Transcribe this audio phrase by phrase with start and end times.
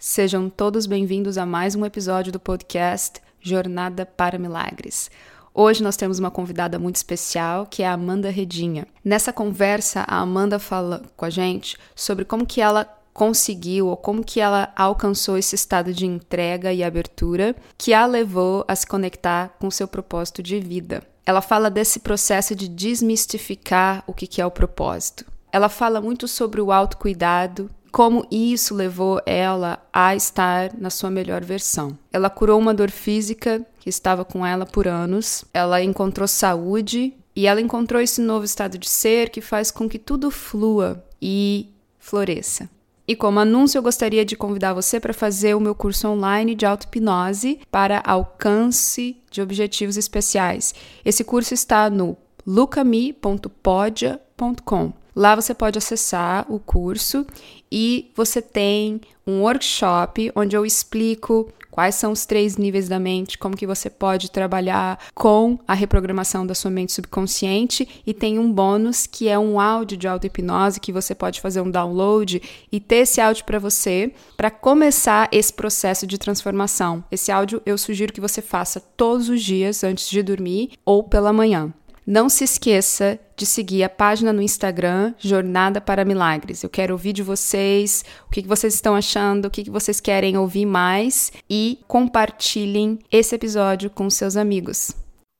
[0.00, 5.10] Sejam todos bem-vindos a mais um episódio do podcast Jornada para Milagres.
[5.52, 8.86] Hoje nós temos uma convidada muito especial, que é a Amanda Redinha.
[9.04, 14.22] Nessa conversa, a Amanda fala com a gente sobre como que ela conseguiu ou como
[14.22, 19.56] que ela alcançou esse estado de entrega e abertura que a levou a se conectar
[19.58, 21.02] com seu propósito de vida.
[21.26, 25.26] Ela fala desse processo de desmistificar o que é o propósito.
[25.50, 31.44] Ela fala muito sobre o autocuidado, como isso levou ela a estar na sua melhor
[31.44, 31.98] versão.
[32.12, 37.46] Ela curou uma dor física que estava com ela por anos, ela encontrou saúde e
[37.46, 42.68] ela encontrou esse novo estado de ser que faz com que tudo flua e floresça.
[43.06, 46.66] E como anúncio, eu gostaria de convidar você para fazer o meu curso online de
[46.66, 50.74] auto-hipnose para alcance de objetivos especiais.
[51.02, 54.92] Esse curso está no lucami.podia.com.
[55.18, 57.26] Lá você pode acessar o curso
[57.72, 63.36] e você tem um workshop onde eu explico quais são os três níveis da mente,
[63.36, 68.52] como que você pode trabalhar com a reprogramação da sua mente subconsciente e tem um
[68.52, 72.98] bônus que é um áudio de auto-hipnose que você pode fazer um download e ter
[72.98, 77.02] esse áudio para você para começar esse processo de transformação.
[77.10, 81.32] Esse áudio eu sugiro que você faça todos os dias antes de dormir ou pela
[81.32, 81.74] manhã.
[82.10, 86.62] Não se esqueça de seguir a página no Instagram Jornada para Milagres.
[86.62, 90.64] Eu quero ouvir de vocês o que vocês estão achando, o que vocês querem ouvir
[90.64, 94.90] mais e compartilhem esse episódio com seus amigos.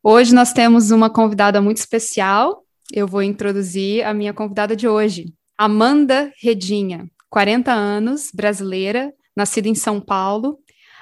[0.05, 2.63] Hoje nós temos uma convidada muito especial.
[2.93, 9.75] Eu vou introduzir a minha convidada de hoje, Amanda Redinha, 40 anos, brasileira, nascida em
[9.75, 10.59] São Paulo.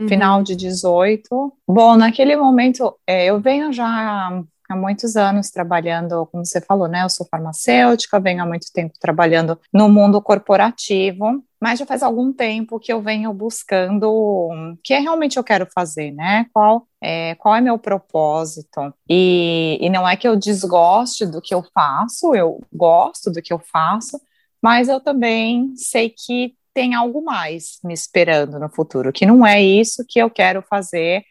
[0.09, 0.43] final uhum.
[0.43, 1.53] de 18.
[1.69, 7.05] Bom, naquele momento, é, eu venho já há muitos anos trabalhando, como você falou, né?
[7.05, 12.33] Eu sou farmacêutica, venho há muito tempo trabalhando no mundo corporativo, mas já faz algum
[12.33, 16.47] tempo que eu venho buscando o que é realmente eu quero fazer, né?
[16.53, 18.93] Qual é, qual é meu propósito?
[19.09, 23.53] E, e não é que eu desgoste do que eu faço, eu gosto do que
[23.53, 24.21] eu faço,
[24.63, 29.61] mas eu também sei que tem algo mais me esperando no futuro, que não é
[29.63, 31.23] isso que eu quero fazer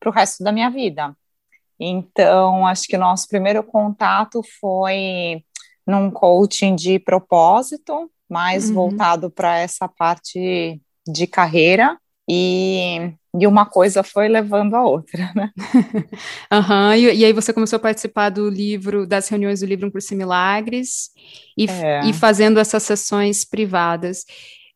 [0.00, 1.14] para o resto da minha vida.
[1.78, 5.42] Então, acho que o nosso primeiro contato foi
[5.86, 8.74] num coaching de propósito, mais uhum.
[8.74, 11.96] voltado para essa parte de carreira,
[12.28, 15.52] e, e uma coisa foi levando a outra, né?
[16.52, 19.90] uhum, e, e, aí você começou a participar do livro, das reuniões do livro Um
[19.90, 21.10] Curso Milagres,
[21.56, 22.04] e, é.
[22.04, 24.24] e fazendo essas sessões privadas.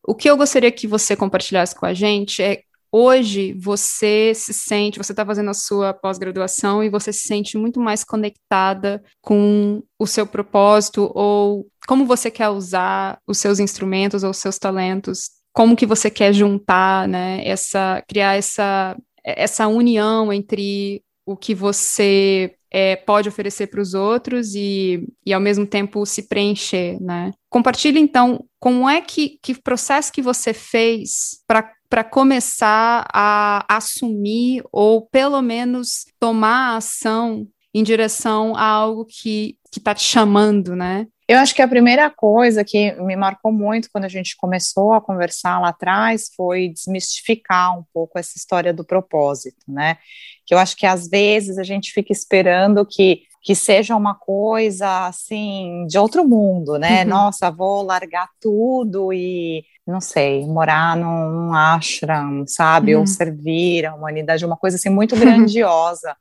[0.06, 2.62] O que eu gostaria que você compartilhasse com a gente é
[2.92, 7.80] hoje você se sente, você está fazendo a sua pós-graduação e você se sente muito
[7.80, 14.30] mais conectada com o seu propósito ou como você quer usar os seus instrumentos ou
[14.30, 21.02] os seus talentos, como que você quer juntar, né, essa, criar essa, essa união entre
[21.26, 26.28] o que você é, pode oferecer para os outros e, e, ao mesmo tempo, se
[26.28, 27.32] preencher, né?
[27.48, 31.72] Compartilhe, então, como é que, que processo que você fez para
[32.10, 40.02] começar a assumir ou, pelo menos, tomar ação em direção a algo que está te
[40.02, 41.06] chamando, né?
[41.28, 45.00] Eu acho que a primeira coisa que me marcou muito quando a gente começou a
[45.00, 49.96] conversar lá atrás foi desmistificar um pouco essa história do propósito, né?
[50.44, 55.06] Que eu acho que às vezes a gente fica esperando que que seja uma coisa
[55.06, 57.04] assim de outro mundo, né?
[57.04, 57.08] Uhum.
[57.08, 62.94] Nossa, vou largar tudo e não sei, morar num ashram, sabe?
[62.94, 63.02] Uhum.
[63.02, 66.16] Ou servir a humanidade, uma coisa assim muito grandiosa.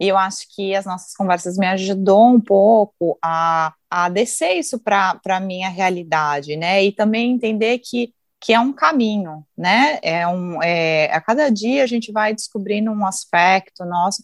[0.00, 4.78] E eu acho que as nossas conversas me ajudou um pouco a, a descer isso
[4.78, 6.84] para a minha realidade, né?
[6.84, 9.98] E também entender que, que é um caminho, né?
[10.02, 14.22] É um, é, a cada dia a gente vai descobrindo um aspecto nosso.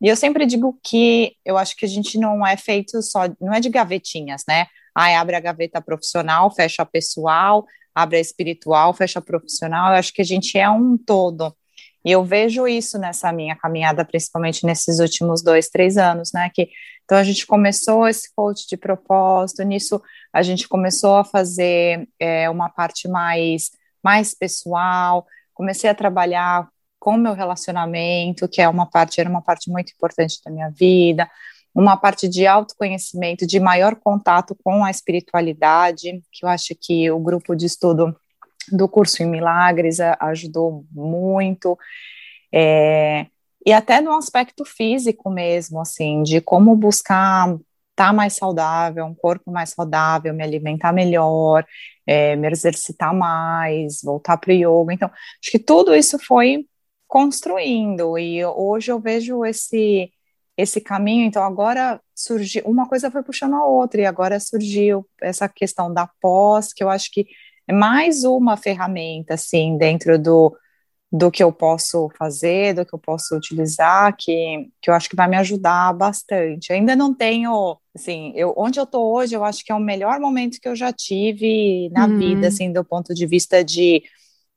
[0.00, 3.54] E eu sempre digo que eu acho que a gente não é feito só, não
[3.54, 4.66] é de gavetinhas, né?
[4.94, 9.92] Aí abre a gaveta profissional, fecha a pessoal, abre a espiritual, fecha a profissional.
[9.92, 11.54] Eu acho que a gente é um todo.
[12.04, 16.50] E eu vejo isso nessa minha caminhada, principalmente nesses últimos dois, três anos, né?
[16.52, 16.68] Que,
[17.04, 20.02] então a gente começou esse coach de propósito, nisso
[20.32, 23.70] a gente começou a fazer é, uma parte mais,
[24.02, 26.68] mais pessoal, comecei a trabalhar
[26.98, 31.28] com meu relacionamento, que é uma parte, era uma parte muito importante da minha vida,
[31.74, 37.18] uma parte de autoconhecimento, de maior contato com a espiritualidade, que eu acho que o
[37.18, 38.14] grupo de estudo
[38.70, 41.78] do curso em Milagres ajudou muito,
[42.52, 43.26] é,
[43.64, 47.48] e até no aspecto físico mesmo, assim, de como buscar
[47.92, 51.64] estar tá mais saudável, um corpo mais saudável, me alimentar melhor,
[52.06, 54.92] é, me exercitar mais, voltar para o yoga.
[54.92, 56.66] Então, acho que tudo isso foi
[57.06, 60.10] construindo e hoje eu vejo esse
[60.56, 61.24] esse caminho.
[61.24, 66.08] Então agora surgiu uma coisa foi puxando a outra e agora surgiu essa questão da
[66.20, 67.26] pós que eu acho que
[67.66, 70.56] é mais uma ferramenta assim dentro do
[71.12, 75.14] do que eu posso fazer, do que eu posso utilizar, que, que eu acho que
[75.14, 76.72] vai me ajudar bastante.
[76.72, 80.18] ainda não tenho, assim, eu, onde eu tô hoje, eu acho que é o melhor
[80.18, 82.18] momento que eu já tive na uhum.
[82.18, 84.02] vida, assim, do ponto de vista de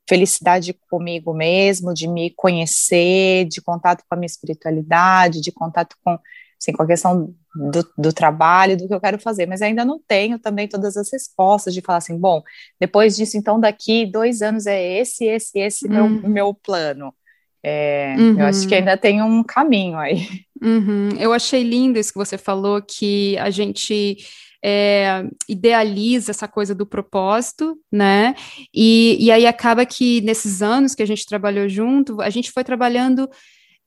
[0.08, 6.18] felicidade comigo mesmo, de me conhecer, de contato com a minha espiritualidade, de contato com,
[6.60, 9.98] assim, com a questão do, do, trabalho, do que eu quero fazer, mas ainda não
[9.98, 12.42] tenho também todas as respostas de falar assim, bom,
[12.78, 16.28] depois disso, então daqui dois anos é esse, esse, esse meu, uhum.
[16.28, 17.12] meu plano.
[17.62, 18.38] É, uhum.
[18.38, 20.28] Eu acho que ainda tem um caminho aí.
[20.62, 21.08] Uhum.
[21.18, 24.16] Eu achei lindo isso que você falou, que a gente
[24.64, 28.34] é, idealiza essa coisa do propósito, né?
[28.74, 32.64] E, e aí acaba que nesses anos que a gente trabalhou junto, a gente foi
[32.64, 33.28] trabalhando.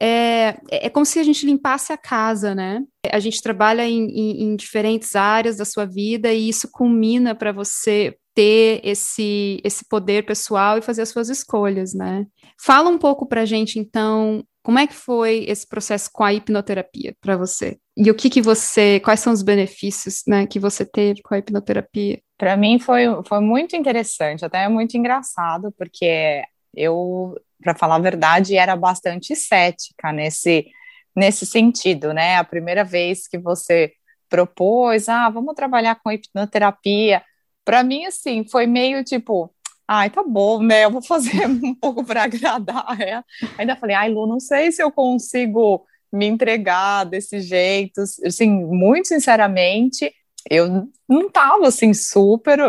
[0.02, 2.82] É, é como se a gente limpasse a casa, né?
[3.12, 7.52] A gente trabalha em, em, em diferentes áreas da sua vida e isso culmina para
[7.52, 12.26] você ter esse, esse poder pessoal e fazer as suas escolhas, né?
[12.58, 17.16] Fala um pouco para gente, então, como é que foi esse processo com a hipnoterapia
[17.20, 17.80] para você?
[17.98, 21.40] E o que que você, quais são os benefícios, né, que você teve com a
[21.40, 22.22] hipnoterapia?
[22.38, 26.44] Para mim foi, foi muito interessante, até muito engraçado, porque
[26.76, 30.68] eu, para falar a verdade, era bastante cética nesse
[31.16, 32.38] nesse sentido, né?
[32.38, 33.92] A primeira vez que você
[34.30, 37.24] propôs, ah, vamos trabalhar com hipnoterapia,
[37.66, 39.52] para mim assim, foi meio tipo,
[39.90, 40.86] ai, tá bom, né?
[40.86, 43.26] Eu vou fazer um pouco para agradar ela.
[43.58, 45.84] Ainda falei, ai, Lu, não sei se eu consigo
[46.14, 48.02] me entregar desse jeito.
[48.24, 50.14] Assim, muito sinceramente,
[50.48, 52.60] eu não estava assim super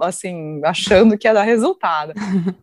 [0.00, 2.12] assim achando que ia dar resultado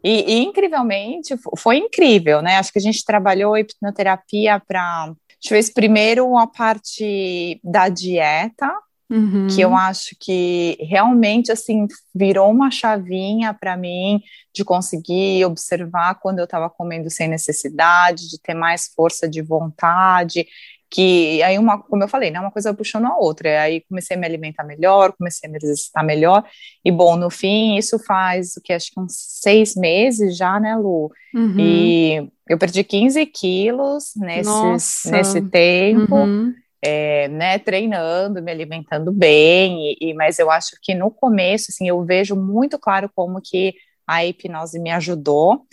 [0.02, 5.50] e, e, incrivelmente foi incrível né acho que a gente trabalhou hipnoterapia para a gente
[5.50, 8.72] fez primeiro a parte da dieta
[9.07, 9.46] Uhum.
[9.48, 14.19] que eu acho que realmente assim virou uma chavinha para mim
[14.52, 20.48] de conseguir observar quando eu estava comendo sem necessidade, de ter mais força de vontade,
[20.90, 24.19] que aí uma, como eu falei, né, uma coisa puxando a outra, aí comecei a
[24.19, 26.44] me alimentar melhor, comecei a me exercitar melhor,
[26.84, 30.75] e bom, no fim, isso faz o que, acho que uns seis meses já, né,
[30.75, 31.60] Lu, uhum.
[31.60, 36.54] e eu perdi 15 quilos nesse, nesse tempo, uhum
[36.85, 41.87] é, né, treinando, me alimentando bem, e, e, mas eu acho que no começo, assim,
[41.87, 43.73] eu vejo muito claro como que
[44.06, 45.65] a hipnose me ajudou.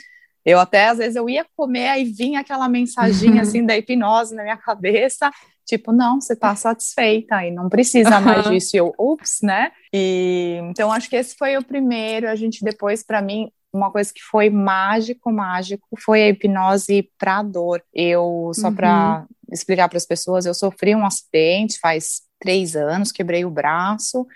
[0.42, 4.42] Eu até, às vezes, eu ia comer, aí vinha aquela mensaginha, assim, da hipnose na
[4.42, 5.30] minha cabeça,
[5.66, 8.74] tipo, não, você tá satisfeita e não precisa mais disso.
[8.74, 9.70] E eu, ups, né?
[9.92, 12.26] E, então, acho que esse foi o primeiro.
[12.26, 17.42] A gente depois, para mim, uma coisa que foi mágico, mágico, foi a hipnose para
[17.42, 17.82] dor.
[17.92, 18.74] Eu, só uhum.
[18.74, 24.26] para explicar para as pessoas, eu sofri um acidente faz três anos, quebrei o braço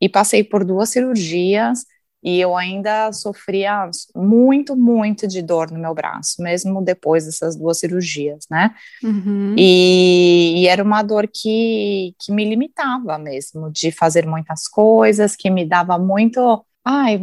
[0.00, 1.84] e passei por duas cirurgias
[2.22, 7.78] e eu ainda sofria muito, muito de dor no meu braço, mesmo depois dessas duas
[7.78, 8.74] cirurgias, né?
[9.02, 9.54] Uhum.
[9.56, 15.48] E, e, era uma dor que, que me limitava mesmo, de fazer muitas coisas, que
[15.48, 17.20] me dava muito Ai,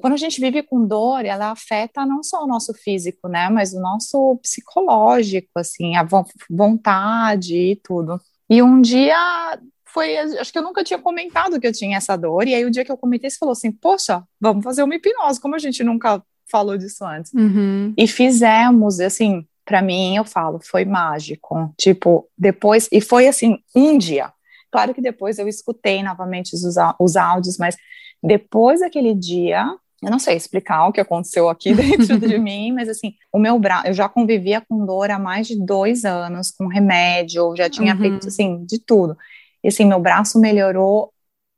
[0.00, 3.72] quando a gente vive com dor, ela afeta não só o nosso físico, né, mas
[3.72, 6.06] o nosso psicológico, assim, a
[6.50, 8.20] vontade e tudo.
[8.50, 9.16] E um dia
[9.86, 12.70] foi, acho que eu nunca tinha comentado que eu tinha essa dor, e aí o
[12.70, 15.84] dia que eu comentei, você falou assim, poxa, vamos fazer uma hipnose, como a gente
[15.84, 17.32] nunca falou disso antes.
[17.32, 17.94] Uhum.
[17.96, 23.96] E fizemos, assim, para mim, eu falo, foi mágico, tipo, depois, e foi assim, um
[23.96, 24.32] dia.
[24.70, 26.62] Claro que depois eu escutei novamente os,
[27.00, 27.76] os áudios, mas
[28.22, 29.66] depois daquele dia,
[30.02, 33.58] eu não sei explicar o que aconteceu aqui dentro de mim, mas assim, o meu
[33.58, 37.94] braço, eu já convivia com dor há mais de dois anos, com remédio, já tinha
[37.94, 38.00] uhum.
[38.00, 39.16] feito, assim, de tudo.
[39.62, 41.12] E assim, meu braço melhorou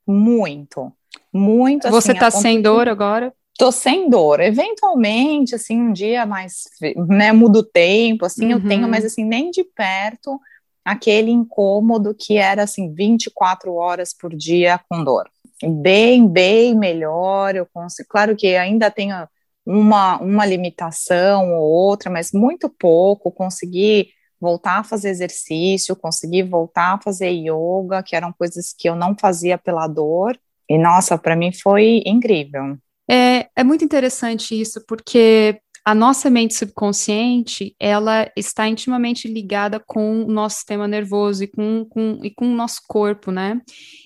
[0.07, 0.91] muito,
[1.31, 1.87] muito.
[1.87, 3.33] Assim, Você tá sem dor agora?
[3.57, 4.39] Tô sem dor.
[4.39, 6.63] Eventualmente, assim, um dia mais,
[7.07, 8.51] né, muda o tempo, assim, uhum.
[8.51, 10.39] eu tenho, mas assim, nem de perto
[10.83, 15.29] aquele incômodo que era, assim, 24 horas por dia com dor
[15.63, 17.55] bem, bem melhor.
[17.55, 19.27] Eu consigo, claro que ainda tenho
[19.65, 23.31] uma, uma limitação ou outra, mas muito pouco.
[23.31, 28.95] Consegui voltar a fazer exercício, consegui voltar a fazer yoga, que eram coisas que eu
[28.95, 30.39] não fazia pela dor.
[30.69, 32.77] E nossa, para mim foi incrível.
[33.09, 40.23] É, é muito interessante isso, porque a nossa mente subconsciente, ela está intimamente ligada com
[40.23, 43.59] o nosso sistema nervoso e com, com, e com o nosso corpo, né?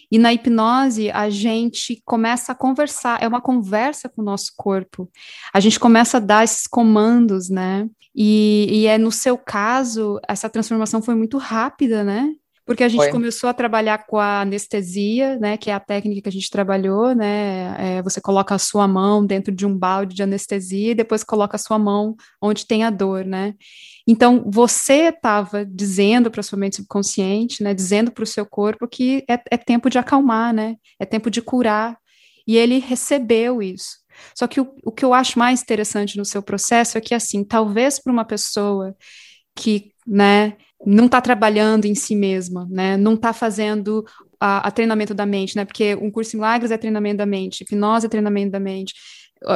[0.10, 5.12] E na hipnose, a gente começa a conversar, é uma conversa com o nosso corpo.
[5.54, 7.86] A gente começa a dar esses comandos, né?
[8.16, 12.30] E, e é no seu caso, essa transformação foi muito rápida, né?
[12.66, 13.12] Porque a gente Foi.
[13.12, 17.14] começou a trabalhar com a anestesia, né, que é a técnica que a gente trabalhou,
[17.14, 21.24] né, é, você coloca a sua mão dentro de um balde de anestesia e depois
[21.24, 23.54] coloca a sua mão onde tem a dor, né,
[24.08, 29.24] então você estava dizendo para sua mente subconsciente, né, dizendo para o seu corpo que
[29.30, 31.98] é, é tempo de acalmar, né, é tempo de curar,
[32.48, 34.04] e ele recebeu isso.
[34.36, 37.44] Só que o, o que eu acho mais interessante no seu processo é que, assim,
[37.44, 38.96] talvez para uma pessoa
[39.56, 40.54] que, né,
[40.86, 42.98] não está trabalhando em si mesma, né?
[42.98, 44.06] Não está fazendo
[44.40, 45.66] a, a, treinamento da mente, né?
[45.66, 48.94] Porque um curso em milagres é treinamento da mente, hipnose é treinamento da mente.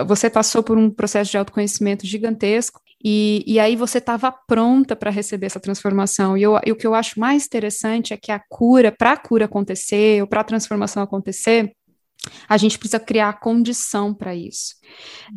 [0.06, 5.12] Você passou por um processo de autoconhecimento gigantesco e, e aí você estava pronta para
[5.12, 6.38] receber essa transformação.
[6.38, 9.18] E, eu, e o que eu acho mais interessante é que a cura, para a
[9.18, 11.72] cura acontecer, ou para a transformação acontecer,
[12.50, 14.76] a gente precisa criar a condição para isso,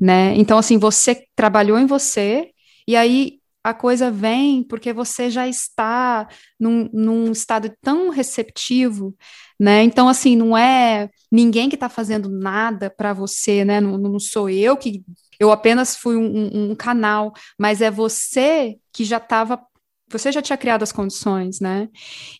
[0.00, 0.34] né?
[0.36, 2.50] Então, assim, você trabalhou em você,
[2.88, 6.26] e aí a coisa vem porque você já está
[6.58, 9.14] num, num estado tão receptivo,
[9.58, 9.82] né?
[9.82, 13.80] Então, assim, não é ninguém que está fazendo nada para você, né?
[13.80, 15.02] Não, não, sou eu que.
[15.38, 19.60] Eu apenas fui um, um, um canal, mas é você que já estava.
[20.08, 21.88] Você já tinha criado as condições, né?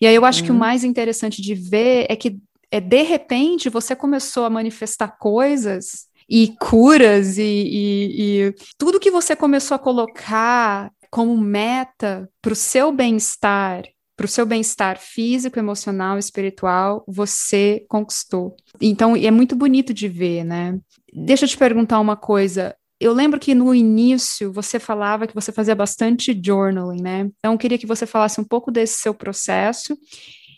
[0.00, 0.46] E aí eu acho uhum.
[0.46, 0.60] que o uhum.
[0.60, 2.38] mais interessante de ver é que,
[2.70, 9.10] é, de repente, você começou a manifestar coisas e curas e, e, e, tudo que
[9.10, 13.82] você começou a colocar como meta para o seu bem-estar,
[14.16, 18.54] para o seu bem-estar físico, emocional, espiritual, você conquistou.
[18.80, 20.78] Então, é muito bonito de ver, né?
[21.12, 22.76] Deixa eu te perguntar uma coisa.
[23.00, 27.30] Eu lembro que no início você falava que você fazia bastante journaling, né?
[27.38, 29.96] Então, eu queria que você falasse um pouco desse seu processo.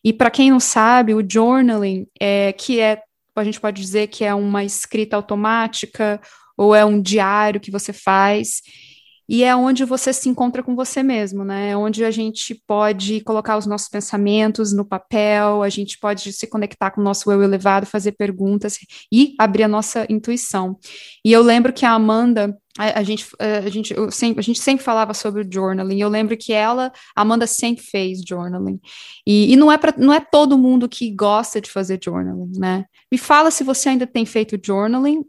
[0.05, 3.01] E para quem não sabe, o journaling, é, que é,
[3.37, 6.21] a gente pode dizer que é uma escrita automática
[6.59, 8.61] ou é um diário que você faz
[9.33, 11.71] e é onde você se encontra com você mesmo, né?
[11.71, 16.47] É onde a gente pode colocar os nossos pensamentos no papel, a gente pode se
[16.47, 18.77] conectar com o nosso eu elevado, fazer perguntas
[19.11, 20.79] e abrir a nossa intuição.
[21.25, 24.85] E eu lembro que a Amanda, a, a gente, a, gente, sempre, a gente sempre
[24.85, 25.99] falava sobre o journaling.
[25.99, 28.79] Eu lembro que ela, Amanda sempre fez journaling.
[29.27, 32.85] E, e não, é pra, não é todo mundo que gosta de fazer journaling, né?
[33.11, 35.25] Me fala se você ainda tem feito journaling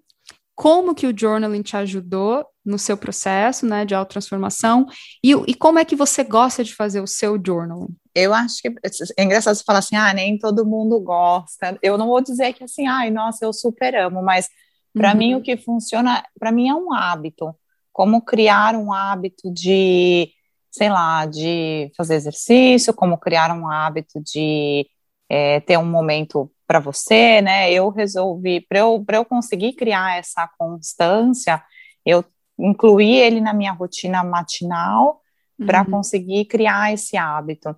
[0.55, 4.87] como que o journaling te ajudou no seu processo, né, de autotransformação,
[5.23, 7.93] e, e como é que você gosta de fazer o seu journaling?
[8.15, 8.69] Eu acho que
[9.17, 11.77] é engraçado você falar assim, ah, nem todo mundo gosta.
[11.81, 14.47] Eu não vou dizer que assim, ai, nossa, eu super amo, mas
[14.93, 15.17] para uhum.
[15.17, 17.53] mim o que funciona, para mim é um hábito.
[17.91, 20.29] Como criar um hábito de,
[20.71, 24.87] sei lá, de fazer exercício, como criar um hábito de
[25.27, 27.71] é, ter um momento para você, né?
[27.71, 31.61] Eu resolvi, para eu, eu conseguir criar essa constância,
[32.03, 32.25] eu
[32.57, 35.21] incluí ele na minha rotina matinal
[35.67, 35.91] para uhum.
[35.91, 37.75] conseguir criar esse hábito.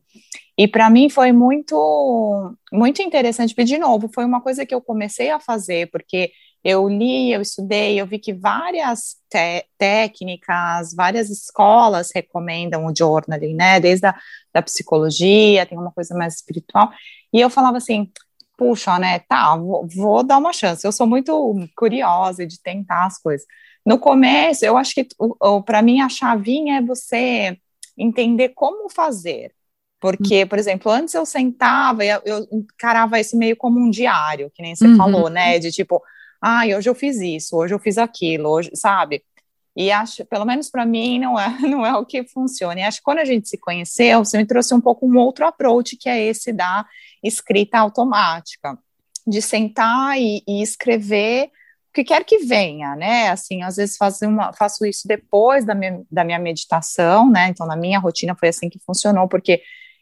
[0.58, 5.30] E para mim foi muito muito interessante, de novo, foi uma coisa que eu comecei
[5.30, 6.32] a fazer, porque
[6.64, 9.18] eu li, eu estudei, eu vi que várias
[9.78, 13.78] técnicas, várias escolas recomendam o journaling, né?
[13.82, 14.16] Desde a
[14.54, 16.90] da psicologia, tem uma coisa mais espiritual.
[17.34, 18.10] E eu falava assim,
[18.58, 20.86] puxa, né, tá, vou, vou dar uma chance.
[20.86, 23.46] Eu sou muito curiosa de tentar as coisas.
[23.86, 25.08] No começo, eu acho que
[25.66, 27.58] para mim a chavinha é você
[27.98, 29.54] entender como fazer.
[30.00, 34.52] Porque, por exemplo, antes eu sentava e eu, eu encarava esse meio como um diário,
[34.54, 34.98] que nem você uhum.
[34.98, 35.58] falou, né?
[35.58, 36.02] De tipo,
[36.42, 39.24] ah, hoje eu fiz isso, hoje eu fiz aquilo, hoje, sabe?
[39.76, 42.80] E acho, pelo menos para mim, não é, não é o que funciona.
[42.80, 45.46] E acho que quando a gente se conheceu, você me trouxe um pouco um outro
[45.46, 46.86] approach, que é esse da
[47.26, 48.78] escrita automática,
[49.26, 51.50] de sentar e, e escrever
[51.96, 53.30] que quer que venha, né?
[53.30, 57.48] Assim, às vezes faço, uma, faço isso depois da minha, da minha meditação, né?
[57.48, 59.62] Então, na minha rotina foi assim que funcionou, porque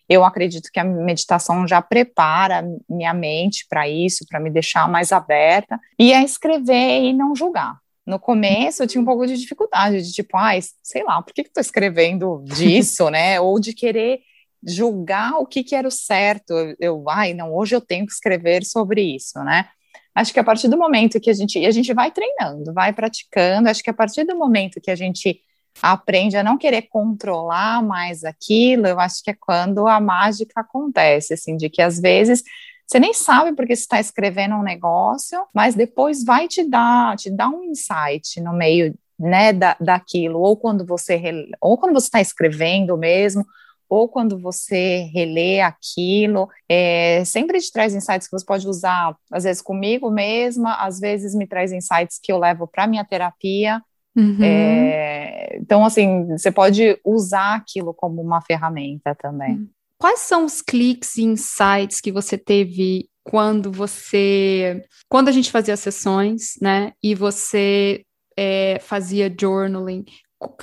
[0.09, 5.11] eu acredito que a meditação já prepara minha mente para isso, para me deixar mais
[5.11, 7.77] aberta, e é escrever e não julgar.
[8.05, 11.43] No começo eu tinha um pouco de dificuldade, de tipo, ai, sei lá, por que,
[11.43, 13.39] que estou escrevendo disso, né?
[13.39, 14.19] Ou de querer
[14.65, 16.53] julgar o que, que era o certo.
[16.79, 19.67] Eu, ai, não, hoje eu tenho que escrever sobre isso, né?
[20.15, 22.93] Acho que a partir do momento que a gente, e a gente vai treinando, vai
[22.93, 25.41] praticando, acho que a partir do momento que a gente
[25.81, 31.33] aprende a não querer controlar mais aquilo, eu acho que é quando a mágica acontece,
[31.33, 32.43] assim, de que às vezes
[32.85, 37.31] você nem sabe porque você está escrevendo um negócio, mas depois vai te dar, te
[37.31, 41.19] dar um insight no meio, né, da, daquilo, ou quando você,
[41.59, 43.45] ou quando você está escrevendo mesmo,
[43.93, 49.43] ou quando você relê aquilo, é, sempre te traz insights que você pode usar, às
[49.43, 53.79] vezes comigo mesma, às vezes me traz insights que eu levo para minha terapia,
[54.15, 54.43] Uhum.
[54.43, 59.53] É, então, assim, você pode usar aquilo como uma ferramenta também.
[59.53, 59.69] Uhum.
[59.97, 64.83] Quais são os cliques e insights que você teve quando você.
[65.09, 66.91] Quando a gente fazia sessões, né?
[67.01, 68.03] E você
[68.37, 70.05] é, fazia journaling?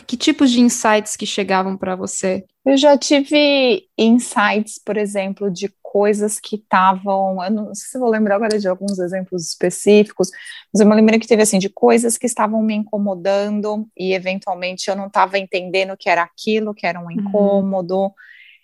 [0.06, 2.44] Que tipos de insights que chegavam para você?
[2.64, 8.08] Eu já tive insights, por exemplo, de coisas que estavam, eu não sei se vou
[8.08, 10.30] lembrar agora de alguns exemplos específicos,
[10.72, 14.88] mas eu me lembro que teve assim de coisas que estavam me incomodando e eventualmente
[14.88, 17.10] eu não estava entendendo que era aquilo, que era um uhum.
[17.10, 18.02] incômodo.
[18.02, 18.10] Uhum.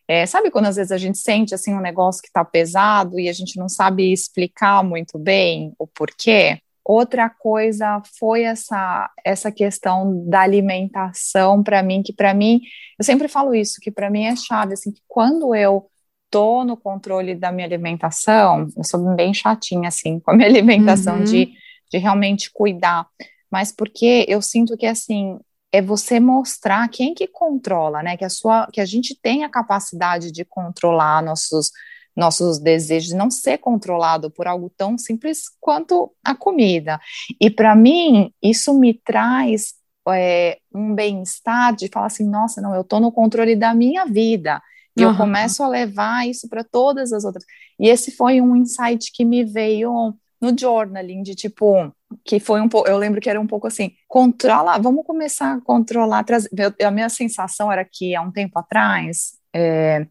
[0.06, 3.28] É, sabe quando às vezes a gente sente assim um negócio que está pesado e
[3.28, 6.61] a gente não sabe explicar muito bem o porquê?
[6.88, 12.61] Outra coisa foi essa essa questão da alimentação para mim, que para mim,
[12.97, 15.90] eu sempre falo isso, que para mim é chave, assim, que quando eu
[16.31, 21.16] tô no controle da minha alimentação, eu sou bem chatinha, assim, com a minha alimentação,
[21.16, 21.25] uhum.
[21.25, 21.52] de,
[21.90, 23.05] de realmente cuidar,
[23.50, 25.40] mas porque eu sinto que, assim,
[25.73, 29.49] é você mostrar quem que controla, né, que a sua, que a gente tem a
[29.49, 31.73] capacidade de controlar nossos,
[32.16, 36.99] nossos desejos, não ser controlado por algo tão simples quanto a comida,
[37.40, 39.75] e para mim, isso me traz
[40.08, 44.62] é, um bem-estar de falar assim, nossa, não, eu tô no controle da minha vida,
[44.97, 45.10] e uhum.
[45.10, 47.45] eu começo a levar isso para todas as outras.
[47.78, 51.93] E esse foi um insight que me veio no journaling, de tipo,
[52.25, 55.60] que foi um pouco, eu lembro que era um pouco assim, controla, vamos começar a
[55.60, 56.50] controlar, trazer,
[56.82, 60.06] a minha sensação era que há um tempo atrás, é,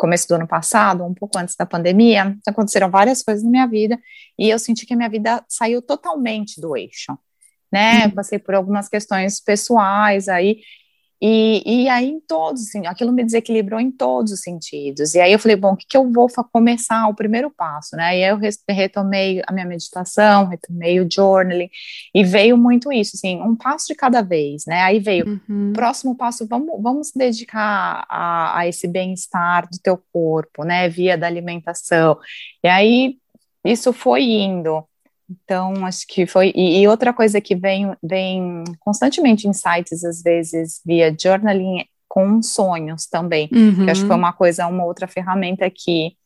[0.00, 3.98] começo do ano passado, um pouco antes da pandemia, aconteceram várias coisas na minha vida,
[4.38, 7.18] e eu senti que a minha vida saiu totalmente do eixo,
[7.70, 8.12] né, uhum.
[8.12, 10.60] passei por algumas questões pessoais aí,
[11.22, 15.14] e, e aí, em todos, assim, aquilo me desequilibrou em todos os sentidos.
[15.14, 17.08] E aí eu falei, bom, o que, que eu vou começar?
[17.08, 18.18] O primeiro passo, né?
[18.18, 21.68] E aí eu retomei a minha meditação, retomei o journaling,
[22.14, 24.80] e veio muito isso, assim, um passo de cada vez, né?
[24.82, 25.72] Aí veio, uhum.
[25.74, 30.88] próximo passo, vamos, vamos dedicar a, a esse bem-estar do teu corpo, né?
[30.88, 32.18] Via da alimentação.
[32.64, 33.18] E aí,
[33.62, 34.84] isso foi indo.
[35.30, 36.52] Então, acho que foi.
[36.54, 42.42] E, e, outra coisa que vem, vem constantemente em sites, às vezes, via journaling, com
[42.42, 43.48] sonhos também.
[43.52, 43.84] Uhum.
[43.84, 46.16] Que acho que foi uma coisa, uma outra ferramenta que,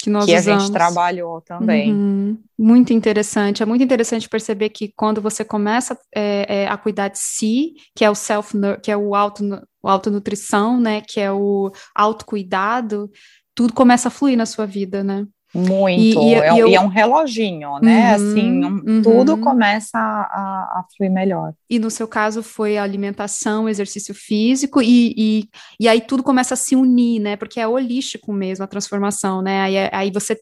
[0.00, 1.92] que, nós que a gente trabalhou também.
[1.92, 2.38] Uhum.
[2.58, 3.62] Muito interessante.
[3.62, 8.04] É muito interessante perceber que quando você começa é, é, a cuidar de si, que
[8.04, 9.44] é o self, que é o auto,
[9.82, 11.02] o autonutrição, né?
[11.02, 13.10] Que é o autocuidado,
[13.54, 15.26] tudo começa a fluir na sua vida, né?
[15.54, 16.68] Muito, e, e, é, e, eu...
[16.68, 18.08] é, um reloginho, né?
[18.08, 19.02] Uhum, assim, um, uhum.
[19.02, 21.52] tudo começa a, a, fluir melhor.
[21.70, 26.56] E no seu caso foi alimentação, exercício físico, e, e, e aí tudo começa a
[26.56, 27.36] se unir, né?
[27.36, 29.60] Porque é holístico mesmo a transformação, né?
[29.60, 30.36] Aí, é, aí você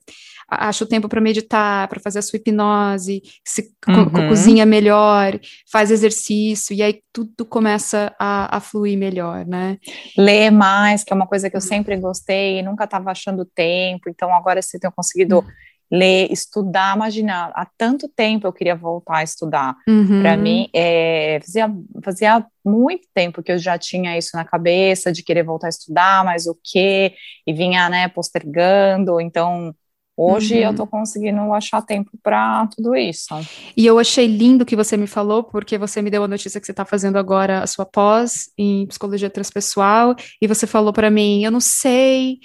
[0.59, 4.05] acha o tempo para meditar, para fazer a sua hipnose, se uhum.
[4.11, 5.39] co cozinha melhor,
[5.71, 9.79] faz exercício, e aí tudo começa a, a, fluir melhor, né?
[10.17, 11.67] Ler mais, que é uma coisa que eu uhum.
[11.67, 15.47] sempre gostei, nunca estava achando tempo, então agora se eu tenho conseguido uhum.
[15.91, 19.77] ler, estudar, imagina, há tanto tempo eu queria voltar a estudar.
[19.89, 20.23] Uhum.
[20.23, 25.23] Para mim, é, fazia, fazia muito tempo que eu já tinha isso na cabeça, de
[25.23, 27.15] querer voltar a estudar, mas o quê?
[27.47, 29.75] E vinha, né, postergando, então
[30.17, 30.61] Hoje uhum.
[30.63, 33.35] eu tô conseguindo achar tempo para tudo isso.
[33.77, 36.67] E eu achei lindo que você me falou, porque você me deu a notícia que
[36.67, 41.43] você está fazendo agora a sua pós em psicologia transpessoal, e você falou para mim,
[41.45, 42.39] eu não sei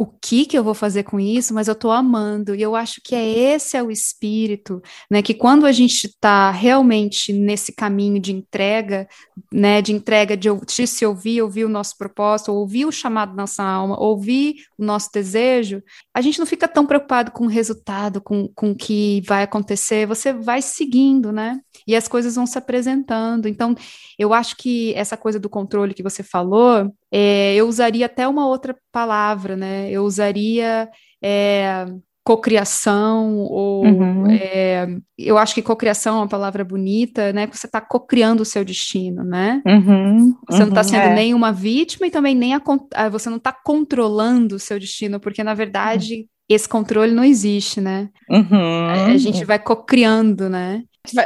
[0.00, 2.54] o que que eu vou fazer com isso, mas eu estou amando.
[2.54, 5.20] E eu acho que é esse é o espírito, né?
[5.20, 9.06] Que quando a gente está realmente nesse caminho de entrega,
[9.52, 9.82] né?
[9.82, 13.62] De entrega de, de se ouvir, ouvir o nosso propósito, ouvir o chamado da nossa
[13.62, 15.82] alma, ouvir o nosso desejo,
[16.14, 20.06] a gente não fica tão preocupado com o resultado, com, com o que vai acontecer.
[20.06, 21.60] Você vai seguindo, né?
[21.86, 23.46] E as coisas vão se apresentando.
[23.46, 23.74] Então,
[24.18, 28.46] eu acho que essa coisa do controle que você falou, é, eu usaria até uma
[28.46, 29.90] outra palavra, né?
[29.90, 30.88] Eu usaria
[31.22, 31.86] é,
[32.22, 34.30] cocriação, ou uhum.
[34.30, 34.86] é,
[35.18, 37.48] eu acho que cocriação é uma palavra bonita, né?
[37.48, 39.62] Você está cocriando o seu destino, né?
[39.66, 40.36] Uhum.
[40.48, 41.14] Você não está uhum, sendo é.
[41.14, 42.62] nem uma vítima e também nem a,
[42.94, 47.80] ah, você não está controlando o seu destino, porque na verdade esse controle não existe,
[47.80, 48.08] né?
[48.28, 48.86] Uhum.
[48.88, 50.82] A, a gente vai cocriando, né?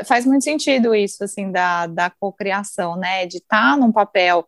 [0.06, 3.26] Faz muito sentido isso, assim, da, da cocriação, né?
[3.26, 4.46] De estar tá num papel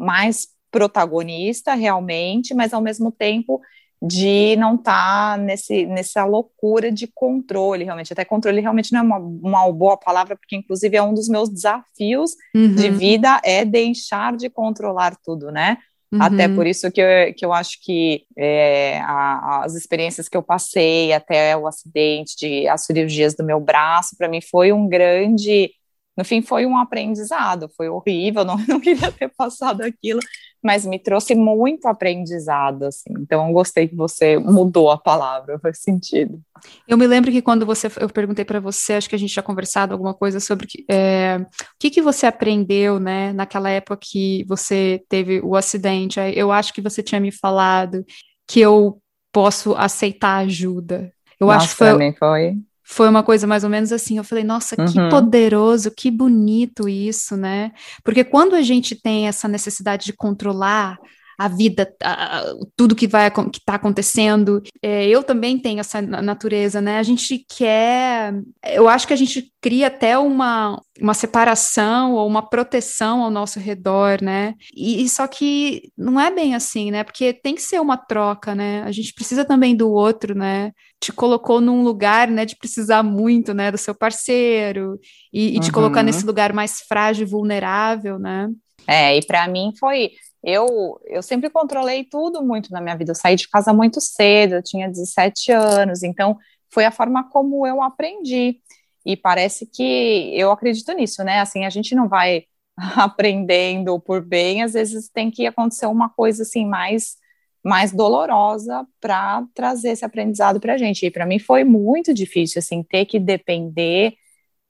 [0.00, 3.62] mais protagonista realmente, mas ao mesmo tempo
[4.02, 8.12] de não estar tá nesse, nessa loucura de controle, realmente.
[8.12, 11.48] Até controle realmente não é uma, uma boa palavra, porque inclusive é um dos meus
[11.48, 12.74] desafios uhum.
[12.74, 15.78] de vida, é deixar de controlar tudo, né?
[16.12, 16.20] Uhum.
[16.20, 20.42] Até por isso que eu, que eu acho que é, a, as experiências que eu
[20.42, 25.72] passei, até o acidente, de, as cirurgias do meu braço, para mim foi um grande
[26.16, 30.20] no fim foi um aprendizado, foi horrível, não, não queria ter passado aquilo,
[30.62, 33.12] mas me trouxe muito aprendizado, assim.
[33.20, 36.40] Então, eu gostei que você mudou a palavra, faz sentido.
[36.88, 39.42] Eu me lembro que quando você, eu perguntei para você, acho que a gente já
[39.42, 41.46] conversado alguma coisa sobre é, o
[41.78, 46.18] que, que você aprendeu, né, naquela época que você teve o acidente.
[46.34, 48.04] Eu acho que você tinha me falado
[48.48, 49.00] que eu
[49.30, 51.12] posso aceitar ajuda.
[51.38, 52.56] Eu Nossa, acho que foi, foi
[52.88, 54.16] foi uma coisa mais ou menos assim.
[54.16, 55.08] Eu falei, nossa, que uhum.
[55.08, 57.72] poderoso, que bonito isso, né?
[58.04, 60.96] Porque quando a gente tem essa necessidade de controlar
[61.38, 62.44] a vida, a,
[62.76, 64.62] tudo que vai que está acontecendo.
[64.82, 66.98] É, eu também tenho essa natureza, né?
[66.98, 72.48] A gente quer, eu acho que a gente cria até uma, uma separação ou uma
[72.48, 74.54] proteção ao nosso redor, né?
[74.74, 77.04] E, e só que não é bem assim, né?
[77.04, 78.82] Porque tem que ser uma troca, né?
[78.84, 80.72] A gente precisa também do outro, né?
[81.00, 84.98] Te colocou num lugar, né, de precisar muito, né, do seu parceiro
[85.30, 86.06] e, e te colocar uhum.
[86.06, 88.48] nesse lugar mais frágil, vulnerável, né?
[88.86, 90.12] É, e para mim foi
[90.46, 93.10] eu, eu sempre controlei tudo muito na minha vida.
[93.10, 96.38] Eu saí de casa muito cedo, eu tinha 17 anos, então
[96.72, 98.60] foi a forma como eu aprendi.
[99.04, 101.40] E parece que eu acredito nisso, né?
[101.40, 102.44] Assim, a gente não vai
[102.96, 107.16] aprendendo por bem, às vezes tem que acontecer uma coisa assim mais
[107.64, 111.04] mais dolorosa para trazer esse aprendizado para a gente.
[111.04, 114.14] E para mim foi muito difícil assim ter que depender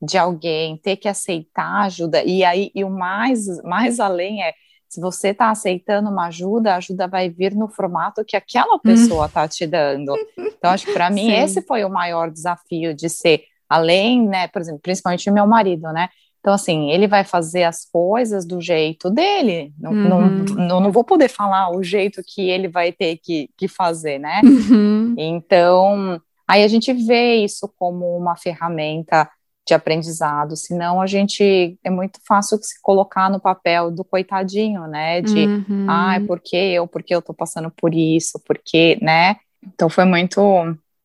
[0.03, 2.25] de alguém, ter que aceitar ajuda.
[2.25, 4.55] E aí e o mais mais além é
[4.89, 9.27] se você está aceitando uma ajuda, a ajuda vai vir no formato que aquela pessoa
[9.27, 10.15] está te dando.
[10.39, 11.33] Então, acho que para mim Sim.
[11.33, 15.93] esse foi o maior desafio de ser além, né, por exemplo, principalmente o meu marido,
[15.93, 16.09] né?
[16.47, 19.73] Então, assim, ele vai fazer as coisas do jeito dele.
[19.77, 20.45] Não, uhum.
[20.57, 24.41] não, não, vou poder falar o jeito que ele vai ter que, que fazer, né?
[24.45, 25.13] Uhum.
[25.19, 29.29] Então, aí a gente vê isso como uma ferramenta
[29.67, 35.21] de aprendizado, senão a gente é muito fácil se colocar no papel do coitadinho, né?
[35.21, 35.87] De uhum.
[35.89, 39.37] ai, ah, por que eu, porque eu tô passando por isso, porque, né?
[39.67, 40.41] Então foi muito,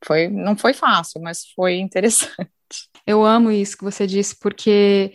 [0.05, 2.29] foi, não foi fácil, mas foi interessante.
[3.05, 5.11] Eu amo isso que você disse, porque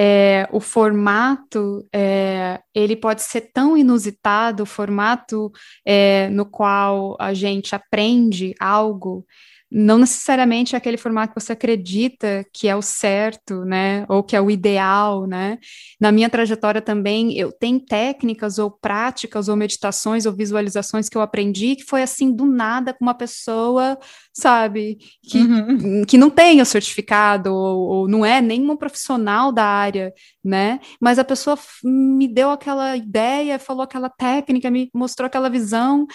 [0.00, 5.52] é, o formato é, ele pode ser tão inusitado, o formato
[5.84, 9.26] é, no qual a gente aprende algo
[9.70, 14.34] não necessariamente é aquele formato que você acredita que é o certo, né, ou que
[14.34, 15.58] é o ideal, né?
[16.00, 21.20] Na minha trajetória também, eu tenho técnicas ou práticas ou meditações ou visualizações que eu
[21.20, 23.98] aprendi que foi assim do nada com uma pessoa,
[24.32, 26.04] sabe, que, uhum.
[26.06, 30.80] que não tem o certificado ou, ou não é nenhum profissional da área, né?
[31.00, 36.06] Mas a pessoa me deu aquela ideia, falou aquela técnica, me mostrou aquela visão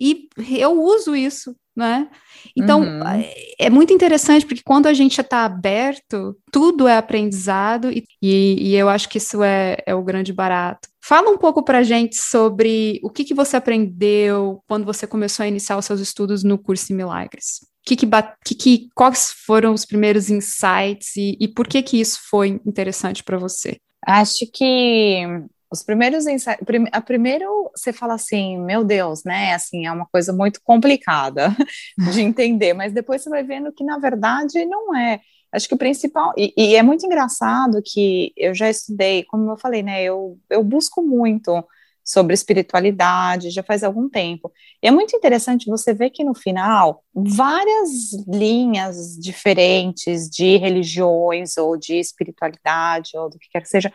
[0.00, 2.08] e eu uso isso, né?
[2.56, 3.00] Então, uhum.
[3.56, 8.88] É, muito interessante porque quando a gente está aberto, tudo é aprendizado e, e, eu
[8.88, 10.88] acho que isso é, é o grande barato.
[11.00, 15.44] Fala um pouco para a gente sobre o que, que você aprendeu quando você começou
[15.44, 17.60] a iniciar os seus estudos no curso de milagres.
[17.86, 18.06] Que que,
[18.44, 23.22] que, que, quais foram os primeiros insights e, e por que que isso foi interessante
[23.22, 23.78] para você?
[24.04, 25.22] Acho que
[25.70, 26.60] os primeiros ensaios,
[26.92, 29.54] a primeiro você fala assim, meu Deus, né?
[29.54, 31.54] Assim, é uma coisa muito complicada
[32.12, 35.20] de entender, mas depois você vai vendo que na verdade não é.
[35.52, 39.56] Acho que o principal, e, e, é muito engraçado que eu já estudei, como eu
[39.56, 40.02] falei, né?
[40.02, 41.64] Eu, eu busco muito
[42.04, 44.50] sobre espiritualidade, já faz algum tempo.
[44.82, 51.76] E é muito interessante você ver que no final, várias linhas diferentes de religiões ou
[51.76, 53.92] de espiritualidade ou do que quer que seja,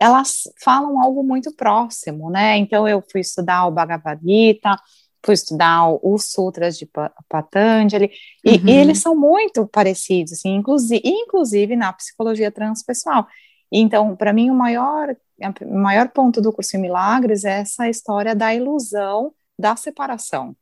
[0.00, 2.56] elas falam algo muito próximo, né?
[2.56, 4.76] Então eu fui estudar o Bhagavad Gita,
[5.24, 6.88] fui estudar os sutras de
[7.28, 8.10] Patanjali,
[8.44, 8.68] e, uhum.
[8.68, 13.26] e eles são muito parecidos, assim, inclusive, inclusive na psicologia transpessoal.
[13.70, 15.14] Então, para mim, o maior,
[15.62, 20.56] o maior ponto do curso em Milagres é essa história da ilusão da separação,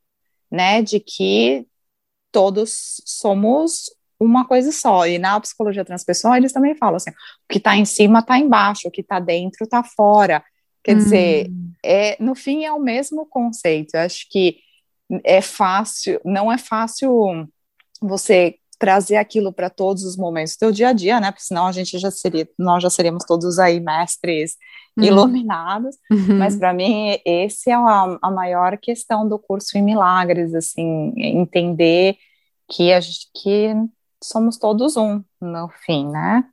[0.51, 0.83] né?
[0.83, 1.67] De que
[2.33, 5.07] todos somos uma coisa só.
[5.07, 8.89] E na psicologia transpessoal, eles também falam assim: o que está em cima está embaixo,
[8.89, 10.43] o que está dentro está fora.
[10.83, 10.99] Quer hum.
[10.99, 11.51] dizer,
[11.85, 13.95] é, no fim é o mesmo conceito.
[13.95, 14.59] Eu acho que
[15.25, 17.49] é fácil, não é fácil
[18.01, 21.31] você trazer aquilo para todos os momentos do teu dia a dia, né?
[21.31, 24.57] Porque senão a gente já seria, nós já seríamos todos aí mestres
[24.97, 25.05] uhum.
[25.05, 25.97] iluminados.
[26.11, 26.39] Uhum.
[26.39, 32.17] Mas para mim esse é a, a, maior questão do curso em milagres, assim, entender
[32.69, 33.75] que a gente, que
[34.29, 36.45] somos todos um no fim, né?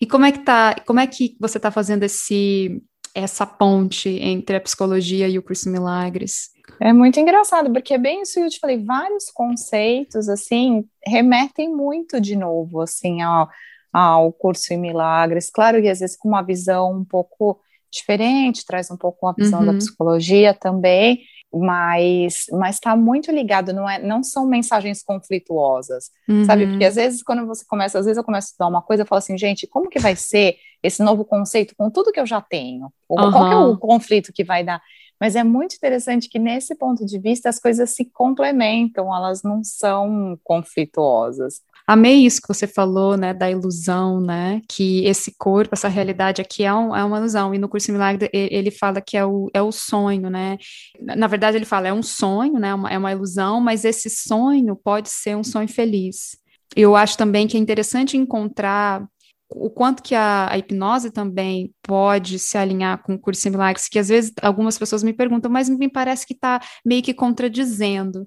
[0.00, 0.76] E como é que tá?
[0.86, 2.82] Como é que você está fazendo esse
[3.14, 6.50] essa ponte entre a psicologia e o curso em milagres?
[6.80, 11.68] É muito engraçado, porque é bem isso que eu te falei, vários conceitos, assim, remetem
[11.68, 13.48] muito de novo, assim, ao,
[13.92, 15.50] ao curso em milagres.
[15.50, 19.60] Claro que às vezes com uma visão um pouco diferente, traz um pouco a visão
[19.60, 19.66] uhum.
[19.66, 21.20] da psicologia também,
[21.52, 26.44] mas mas está muito ligado, não é, não são mensagens conflituosas, uhum.
[26.44, 26.66] sabe?
[26.66, 29.06] Porque às vezes quando você começa, às vezes eu começo a estudar uma coisa, eu
[29.06, 32.40] falo assim, gente, como que vai ser esse novo conceito com tudo que eu já
[32.40, 32.92] tenho?
[33.08, 33.30] Uhum.
[33.30, 34.82] Qual é o conflito que vai dar?
[35.22, 39.62] Mas é muito interessante que, nesse ponto de vista, as coisas se complementam, elas não
[39.62, 41.60] são conflituosas.
[41.86, 46.64] Amei isso que você falou, né, da ilusão, né, que esse corpo, essa realidade aqui
[46.64, 49.60] é, um, é uma ilusão, e no curso milagre ele fala que é o, é
[49.60, 50.58] o sonho, né,
[51.00, 54.76] na verdade ele fala, é um sonho, né, uma, é uma ilusão, mas esse sonho
[54.76, 56.36] pode ser um sonho feliz.
[56.74, 59.06] Eu acho também que é interessante encontrar
[59.54, 63.52] o quanto que a, a, hipnose também pode se alinhar com o curso em
[63.90, 68.26] que às vezes algumas pessoas me perguntam, mas me parece que está meio que contradizendo.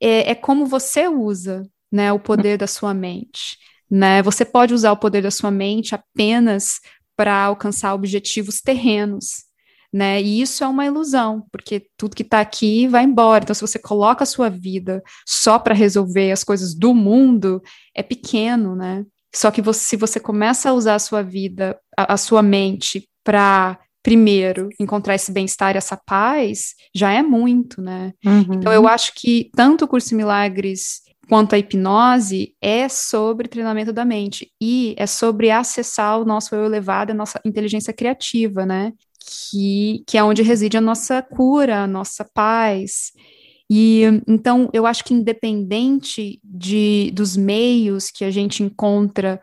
[0.00, 1.62] É, é, como você usa
[1.94, 3.56] né, o poder da sua mente.
[3.88, 4.20] Né?
[4.24, 6.80] Você pode usar o poder da sua mente apenas
[7.16, 9.44] para alcançar objetivos terrenos.
[9.92, 10.20] Né?
[10.20, 13.44] E isso é uma ilusão, porque tudo que está aqui vai embora.
[13.44, 17.62] Então, se você coloca a sua vida só para resolver as coisas do mundo,
[17.94, 19.04] é pequeno, né?
[19.32, 23.08] Só que você, se você começa a usar a sua vida, a, a sua mente,
[23.22, 28.12] para primeiro encontrar esse bem-estar e essa paz, já é muito, né?
[28.26, 28.54] Uhum.
[28.54, 34.04] Então eu acho que tanto o curso Milagres quanto a hipnose é sobre treinamento da
[34.04, 38.92] mente e é sobre acessar o nosso eu elevado, a nossa inteligência criativa, né?
[39.50, 43.12] Que, que é onde reside a nossa cura, a nossa paz.
[43.70, 49.40] E então eu acho que independente de dos meios que a gente encontra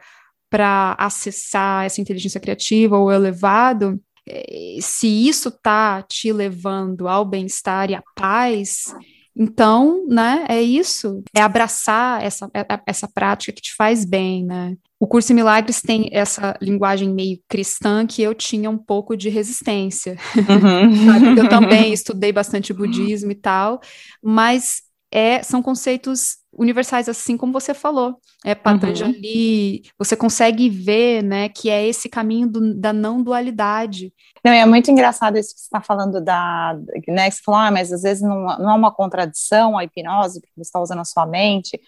[0.49, 7.89] para acessar essa inteligência criativa ou elevado, eh, se isso está te levando ao bem-estar
[7.89, 8.93] e à paz,
[9.35, 14.45] então, né, é isso, é abraçar essa, é, é, essa prática que te faz bem,
[14.45, 14.75] né?
[14.99, 19.29] O curso em Milagres tem essa linguagem meio cristã que eu tinha um pouco de
[19.29, 20.15] resistência.
[20.35, 21.35] Uhum.
[21.39, 23.79] eu também estudei bastante budismo e tal,
[24.21, 28.17] mas é, são conceitos universais, assim como você falou.
[28.45, 29.91] É Patanjali, uhum.
[29.97, 34.13] você consegue ver, né, que é esse caminho do, da não dualidade.
[34.43, 37.71] Não, é muito engraçado isso que você está falando da, né, que você falou, ah,
[37.71, 41.05] mas às vezes não, não é uma contradição a hipnose, porque você está usando a
[41.05, 41.79] sua mente,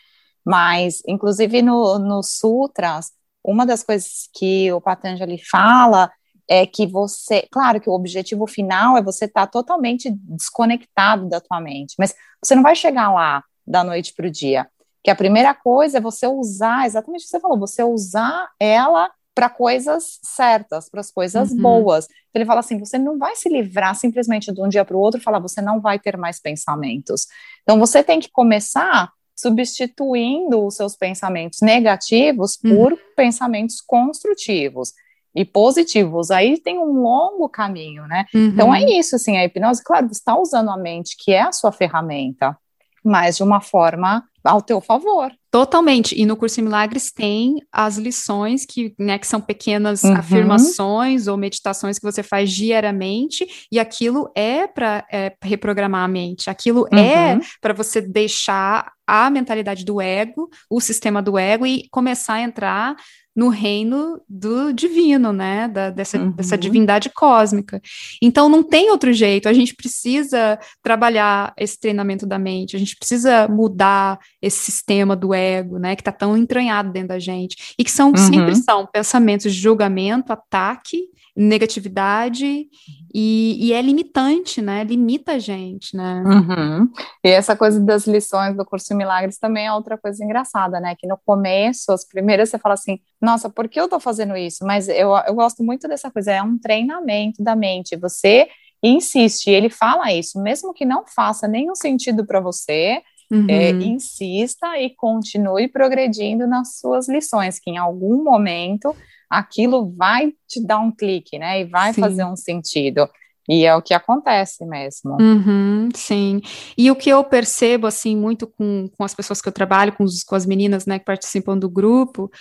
[0.45, 3.11] mas, inclusive no, no Sutras,
[3.43, 6.11] uma das coisas que o Patanjali fala
[6.49, 11.39] é que você, claro que o objetivo final é você estar tá totalmente desconectado da
[11.39, 14.67] tua mente, mas você não vai chegar lá da noite para o dia.
[15.03, 19.09] Que a primeira coisa é você usar, exatamente o que você falou, você usar ela
[19.35, 21.61] para coisas certas, para as coisas uhum.
[21.61, 22.05] boas.
[22.05, 24.99] Então, ele fala assim: você não vai se livrar simplesmente de um dia para o
[24.99, 27.27] outro e falar, você não vai ter mais pensamentos.
[27.63, 32.75] Então, você tem que começar substituindo os seus pensamentos negativos uhum.
[32.75, 34.93] por pensamentos construtivos
[35.35, 36.31] e positivos.
[36.31, 38.25] Aí tem um longo caminho, né?
[38.33, 38.47] Uhum.
[38.47, 41.51] Então, é isso, assim, a hipnose, claro, você está usando a mente, que é a
[41.51, 42.57] sua ferramenta,
[43.03, 45.31] mas de uma forma ao teu favor.
[45.49, 46.19] Totalmente.
[46.19, 50.15] E no curso em Milagres tem as lições que, né, que são pequenas uhum.
[50.15, 56.49] afirmações ou meditações que você faz diariamente, e aquilo é para é, reprogramar a mente.
[56.49, 57.01] Aquilo é uhum.
[57.01, 62.41] é para você deixar a mentalidade do ego, o sistema do ego, e começar a
[62.41, 62.95] entrar
[63.35, 65.67] no reino do divino, né?
[65.67, 66.31] Da, dessa, uhum.
[66.31, 67.81] dessa divindade cósmica.
[68.21, 69.49] Então não tem outro jeito.
[69.49, 75.33] A gente precisa trabalhar esse treinamento da mente, a gente precisa mudar esse sistema do
[75.33, 75.95] ego, né?
[75.95, 77.73] Que está tão entranhado dentro da gente.
[77.79, 78.17] E que são, uhum.
[78.17, 82.67] sempre são pensamentos de julgamento, ataque negatividade
[83.13, 84.83] e, e, é limitante, né?
[84.83, 86.23] Limita a gente, né?
[86.25, 86.87] Uhum.
[87.23, 90.95] E essa coisa das lições do curso Milagres também é outra coisa engraçada, né?
[90.95, 94.63] Que no começo, as primeiras você fala assim, nossa, por que eu tô fazendo isso?
[94.63, 97.95] Mas eu, eu gosto muito dessa coisa, é um treinamento da mente.
[97.95, 98.47] Você
[98.83, 103.01] insiste, ele fala isso, mesmo que não faça nenhum sentido para você,
[103.33, 103.47] Uhum.
[103.49, 108.95] É, insista e continue progredindo nas suas lições, que em algum momento
[109.27, 111.61] aquilo vai te dar um clique, né?
[111.61, 112.01] E vai sim.
[112.01, 113.09] fazer um sentido.
[113.49, 115.17] E é o que acontece mesmo.
[115.19, 116.41] Uhum, sim.
[116.77, 120.03] E o que eu percebo, assim, muito com, com as pessoas que eu trabalho, com,
[120.03, 122.31] os, com as meninas, né, que participam do grupo,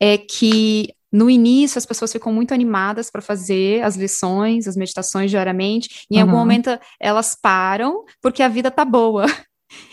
[0.00, 5.30] é que no início as pessoas ficam muito animadas para fazer as lições, as meditações
[5.30, 6.28] diariamente, e em uhum.
[6.28, 9.26] algum momento elas param porque a vida tá boa.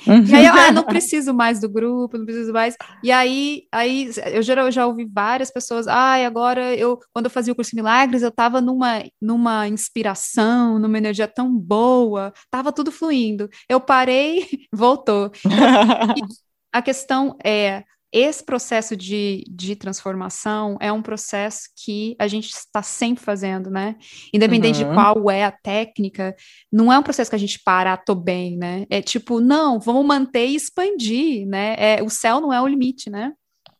[0.07, 0.23] Uhum.
[0.25, 2.75] E aí, ah, não preciso mais do grupo, não preciso mais.
[3.03, 7.25] E aí, aí eu já, eu já ouvi várias pessoas, ai, ah, agora eu, quando
[7.25, 12.71] eu fazia o curso Milagres, eu tava numa, numa inspiração, numa energia tão boa, tava
[12.71, 13.49] tudo fluindo.
[13.69, 15.31] Eu parei, voltou.
[16.71, 17.83] a questão é,
[18.17, 23.97] esse processo de, de transformação é um processo que a gente está sempre fazendo, né?
[24.33, 24.89] Independente uhum.
[24.89, 26.33] de qual é a técnica,
[26.71, 28.85] não é um processo que a gente para, ah, tô bem, né?
[28.89, 31.75] É tipo, não, vamos manter e expandir, né?
[31.77, 33.33] É, o céu não é o limite, né?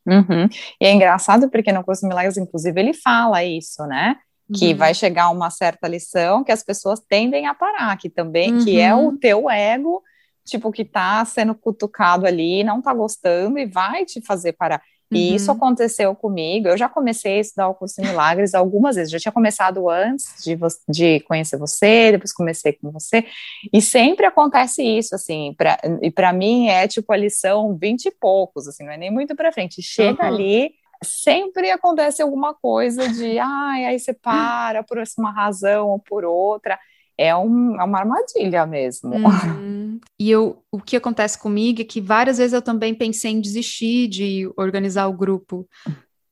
[0.06, 0.46] Uhum.
[0.78, 4.16] E é engraçado porque no curso Milagres, inclusive, ele fala isso, né?
[4.54, 4.76] Que uhum.
[4.76, 8.94] vai chegar uma certa lição que as pessoas tendem a parar, que também, que é
[8.94, 9.18] o uhum.
[9.18, 10.02] teu ego
[10.46, 14.80] tipo, que tá sendo cutucado ali, não tá gostando e vai te fazer parar.
[15.10, 15.36] E uhum.
[15.36, 16.66] isso aconteceu comigo.
[16.66, 19.10] Eu já comecei a estudar o curso de milagres algumas vezes.
[19.10, 23.24] Já tinha começado antes de, de conhecer você, depois comecei com você.
[23.72, 25.54] E sempre acontece isso, assim.
[25.56, 29.10] Pra, e para mim é tipo a lição 20 e poucos, assim, não é nem
[29.10, 29.80] muito para frente.
[29.80, 30.28] Chega uhum.
[30.28, 30.72] ali,
[31.04, 36.76] sempre acontece alguma coisa de, ai, aí você para por uma razão ou por outra
[37.18, 39.14] é, um, é uma armadilha mesmo.
[39.14, 40.00] Uhum.
[40.18, 44.08] E eu, o que acontece comigo é que várias vezes eu também pensei em desistir
[44.08, 45.66] de organizar o grupo,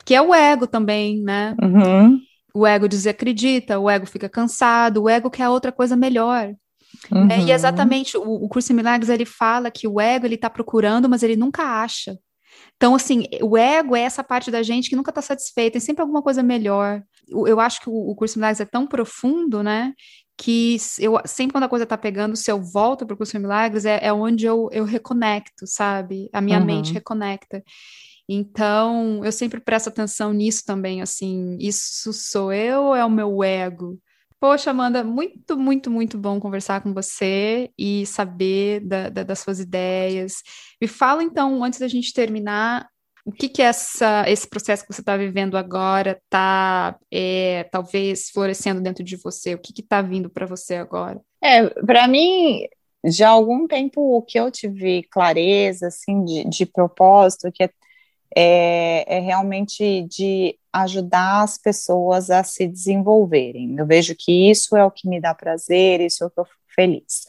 [0.05, 1.57] que é o ego também, né?
[1.63, 2.21] Uhum.
[2.55, 6.55] O ego desacredita, o ego fica cansado, o ego quer outra coisa melhor.
[7.11, 7.31] Uhum.
[7.31, 10.49] É, e exatamente, o, o curso em Milagres, ele fala que o ego, ele está
[10.49, 12.17] procurando, mas ele nunca acha.
[12.77, 16.03] Então, assim, o ego é essa parte da gente que nunca está satisfeita, tem sempre
[16.03, 17.03] alguma coisa melhor.
[17.29, 19.93] Eu acho que o, o curso Milagres é tão profundo, né,
[20.37, 23.39] que eu sempre quando a coisa tá pegando, se eu volto para o curso de
[23.39, 26.29] milagres, é, é onde eu, eu reconecto, sabe?
[26.33, 26.65] A minha uhum.
[26.65, 27.63] mente reconecta.
[28.29, 33.45] Então, eu sempre presto atenção nisso também, assim, isso sou eu ou é o meu
[33.45, 33.99] ego?
[34.41, 39.59] Poxa, Amanda, muito, muito, muito bom conversar com você e saber da, da, das suas
[39.61, 40.43] ideias.
[40.81, 42.87] Me fala, então, antes da gente terminar,
[43.25, 48.83] o que que essa, esse processo que você está vivendo agora está, é, talvez, florescendo
[48.83, 49.55] dentro de você?
[49.55, 51.21] O que está vindo para você agora?
[51.43, 52.67] É, para mim,
[53.05, 57.71] já há algum tempo, o que eu tive clareza, assim, de, de propósito, que é,
[58.37, 63.75] é, é realmente de ajudar as pessoas a se desenvolverem.
[63.79, 66.45] Eu vejo que isso é o que me dá prazer, isso é o que eu
[66.45, 67.27] fico feliz.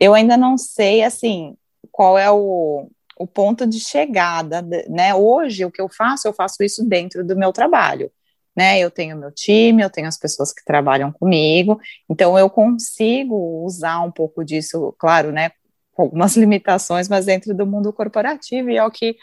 [0.00, 1.56] Eu ainda não sei, assim,
[1.90, 5.14] qual é o, o ponto de chegada, né?
[5.14, 8.10] Hoje o que eu faço, eu faço isso dentro do meu trabalho,
[8.56, 8.78] né?
[8.78, 14.00] Eu tenho meu time, eu tenho as pessoas que trabalham comigo, então eu consigo usar
[14.00, 15.50] um pouco disso, claro, né?
[15.92, 19.16] Com algumas limitações, mas dentro do mundo corporativo e é o que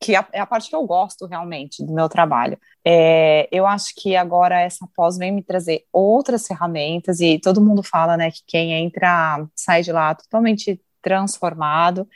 [0.00, 2.58] que é a parte que eu gosto realmente do meu trabalho.
[2.84, 7.82] É, eu acho que agora essa pós vem me trazer outras ferramentas e todo mundo
[7.82, 12.06] fala, né, que quem entra sai de lá totalmente transformado.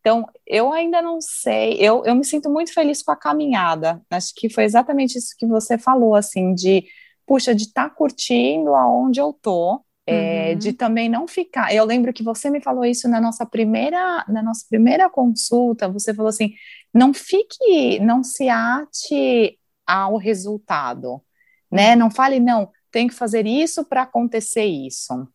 [0.00, 4.00] Então, eu ainda não sei, eu, eu me sinto muito feliz com a caminhada.
[4.10, 6.84] Acho que foi exatamente isso que você falou, assim, de,
[7.26, 10.58] puxa, de estar tá curtindo aonde eu tô, é, uhum.
[10.58, 11.74] de também não ficar.
[11.74, 16.14] Eu lembro que você me falou isso na nossa primeira, na nossa primeira consulta, você
[16.14, 16.54] falou assim,
[16.92, 21.22] não fique, não se ate ao resultado,
[21.70, 21.92] né?
[21.92, 21.98] Uhum.
[21.98, 25.28] Não fale, não, tem que fazer isso para acontecer isso.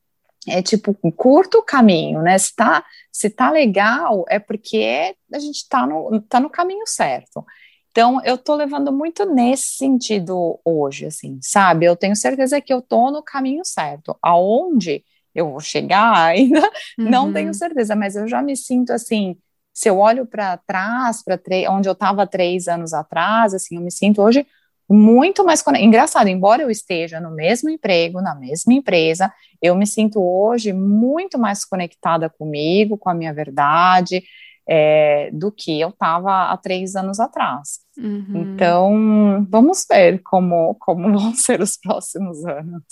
[0.47, 2.37] É tipo, curta o caminho, né?
[2.37, 7.45] Se tá, se tá legal, é porque a gente tá no, tá no caminho certo.
[7.91, 11.85] Então, eu tô levando muito nesse sentido hoje, assim, sabe?
[11.85, 14.17] Eu tenho certeza que eu tô no caminho certo.
[14.21, 15.03] Aonde
[15.33, 16.61] eu vou chegar ainda,
[16.99, 17.09] uhum.
[17.09, 19.37] não tenho certeza, mas eu já me sinto assim.
[19.73, 21.39] Se eu olho para trás, para
[21.69, 24.45] onde eu estava três anos atrás, assim, eu me sinto hoje
[24.89, 29.31] muito mais engraçado, embora eu esteja no mesmo emprego, na mesma empresa,
[29.61, 34.23] eu me sinto hoje muito mais conectada comigo, com a minha verdade,
[34.67, 37.79] é, do que eu estava há três anos atrás.
[37.97, 38.53] Uhum.
[38.53, 42.83] Então, vamos ver como, como vão ser os próximos anos.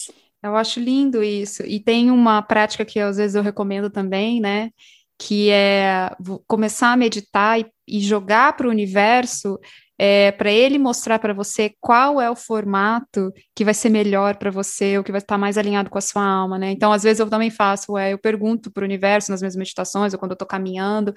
[0.41, 1.63] Eu acho lindo isso.
[1.63, 4.71] E tem uma prática que às vezes eu recomendo também, né?
[5.17, 6.11] Que é
[6.47, 9.57] começar a meditar e, e jogar para o universo
[9.97, 14.49] é, para ele mostrar para você qual é o formato que vai ser melhor para
[14.49, 16.71] você, ou que vai estar mais alinhado com a sua alma, né?
[16.71, 20.13] Então, às vezes eu também faço, é, eu pergunto para o universo nas minhas meditações,
[20.13, 21.13] ou quando eu estou caminhando,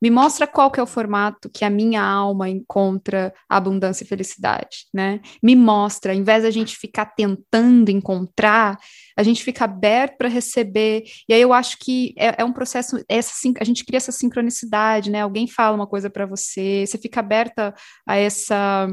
[0.00, 4.86] me mostra qual que é o formato que a minha alma encontra abundância e felicidade,
[4.92, 5.20] né?
[5.42, 8.78] Me mostra, em vez da gente ficar tentando encontrar,
[9.18, 11.02] a gente fica aberto para receber.
[11.28, 15.10] E aí eu acho que é, é um processo, essa, a gente cria essa sincronicidade,
[15.10, 15.22] né?
[15.22, 17.74] Alguém fala uma coisa para você, você fica aberta
[18.06, 18.86] a essa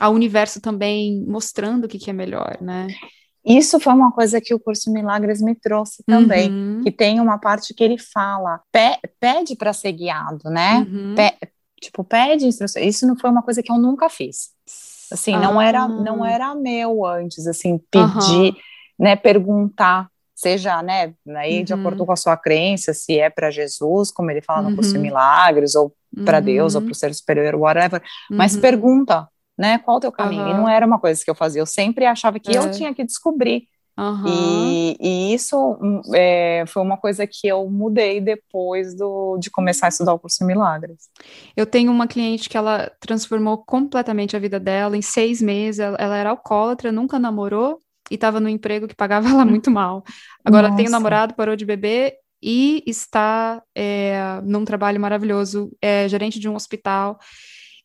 [0.00, 2.88] ao universo também mostrando o que, que é melhor, né?
[3.44, 6.80] Isso foi uma coisa que o curso Milagres me trouxe também, uhum.
[6.82, 10.78] que tem uma parte que ele fala, pe pede para ser guiado, né?
[10.78, 11.14] Uhum.
[11.14, 11.48] Pe
[11.80, 12.82] tipo, pede instrução.
[12.82, 14.50] Isso não foi uma coisa que eu nunca fiz.
[15.10, 15.38] Assim, ah.
[15.38, 18.56] não era não era meu antes, assim, pedir, uhum.
[18.98, 22.06] Né, perguntar, seja, né, aí de acordo uhum.
[22.06, 25.02] com a sua crença, se é para Jesus, como ele fala no curso uhum.
[25.02, 25.94] Milagres, ou
[26.24, 29.78] para Deus, ou para o ser superior, whatever, mas pergunta, né?
[29.78, 30.44] Qual o teu caminho?
[30.44, 30.50] Uhum.
[30.50, 32.58] E não era uma coisa que eu fazia, eu sempre achava que é.
[32.58, 33.68] eu tinha que descobrir.
[33.98, 34.24] Uhum.
[34.28, 39.86] E, e, isso hum, é, foi uma coisa que eu mudei depois do, de começar
[39.86, 41.08] a estudar o curso Milagres.
[41.56, 45.80] Eu tenho uma cliente que ela transformou completamente a vida dela em seis meses.
[45.80, 47.80] Ela, ela era alcoólatra, nunca namorou
[48.10, 50.04] e estava no emprego que pagava ela muito mal.
[50.44, 56.38] Agora tem um namorado, parou de beber e está é, num trabalho maravilhoso, é gerente
[56.38, 57.18] de um hospital.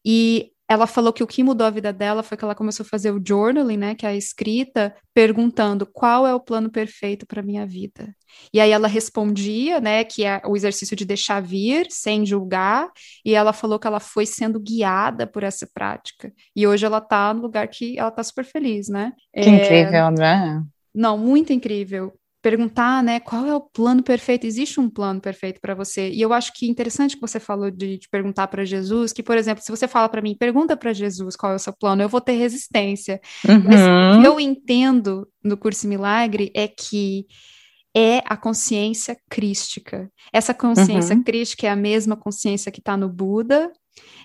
[0.05, 2.89] E ela falou que o que mudou a vida dela foi que ela começou a
[2.89, 7.43] fazer o journaling, né, que é a escrita, perguntando qual é o plano perfeito para
[7.43, 8.15] minha vida.
[8.51, 12.89] E aí ela respondia, né, que é o exercício de deixar vir, sem julgar,
[13.25, 16.31] e ela falou que ela foi sendo guiada por essa prática.
[16.55, 19.11] E hoje ela está no lugar que ela está super feliz, né?
[19.33, 19.49] Que é...
[19.49, 20.63] incrível, né?
[20.95, 24.45] Não, muito incrível perguntar, né, qual é o plano perfeito?
[24.45, 26.09] Existe um plano perfeito para você?
[26.09, 29.37] E eu acho que interessante que você falou de, de perguntar para Jesus, que, por
[29.37, 32.09] exemplo, se você fala para mim, pergunta para Jesus qual é o seu plano, eu
[32.09, 33.21] vou ter resistência.
[33.47, 33.63] Uhum.
[33.63, 37.25] Mas o que eu entendo no curso Milagre é que
[37.95, 40.11] é a consciência crística.
[40.33, 41.23] Essa consciência uhum.
[41.23, 43.71] crística é a mesma consciência que está no Buda,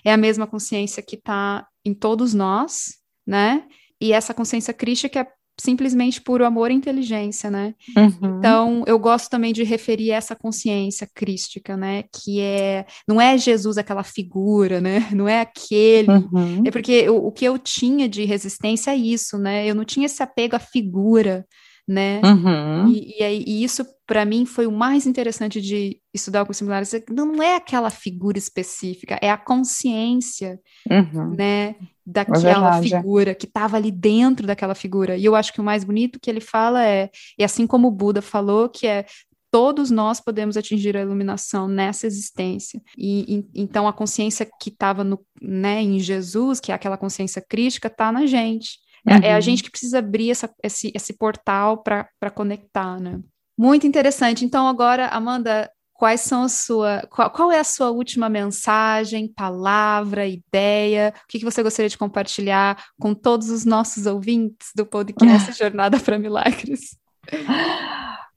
[0.03, 2.95] é a mesma consciência que está em todos nós,
[3.25, 3.65] né?
[4.01, 5.27] E essa consciência crística é
[5.59, 7.73] simplesmente por amor e inteligência, né?
[7.95, 8.37] Uhum.
[8.39, 12.03] Então, eu gosto também de referir essa consciência crística, né?
[12.13, 15.07] Que é, não é Jesus aquela figura, né?
[15.19, 16.09] Não é aquele.
[16.09, 16.63] Uhum.
[16.65, 19.67] É porque o, o que eu tinha de resistência é isso, né?
[19.67, 21.45] Eu não tinha esse apego à figura,
[21.89, 22.21] né?
[22.23, 22.87] Uhum.
[22.87, 26.83] E, e, e, isso, para mim, foi o mais interessante de estudar o curso similar.
[27.09, 31.35] Não é aquela figura específica, é a consciência, uhum.
[31.35, 31.75] né?
[32.05, 35.17] Daquela é figura, que estava ali dentro daquela figura.
[35.17, 37.91] E eu acho que o mais bonito que ele fala é, e assim como o
[37.91, 39.05] Buda falou, que é
[39.51, 42.79] todos nós podemos atingir a iluminação nessa existência.
[42.95, 45.03] E, e então a consciência que estava
[45.41, 48.77] né, em Jesus, que é aquela consciência crítica, está na gente.
[49.07, 49.15] Uhum.
[49.23, 49.41] É, é, a uhum.
[49.41, 53.19] gente que precisa abrir essa, esse, esse portal para conectar, né?
[53.57, 54.45] Muito interessante.
[54.45, 57.05] Então, agora, Amanda, quais são a sua.
[57.09, 61.13] Qual, qual, é a sua última mensagem, palavra, ideia?
[61.23, 65.99] O que, que você gostaria de compartilhar com todos os nossos ouvintes do podcast Jornada
[65.99, 66.97] para Milagres?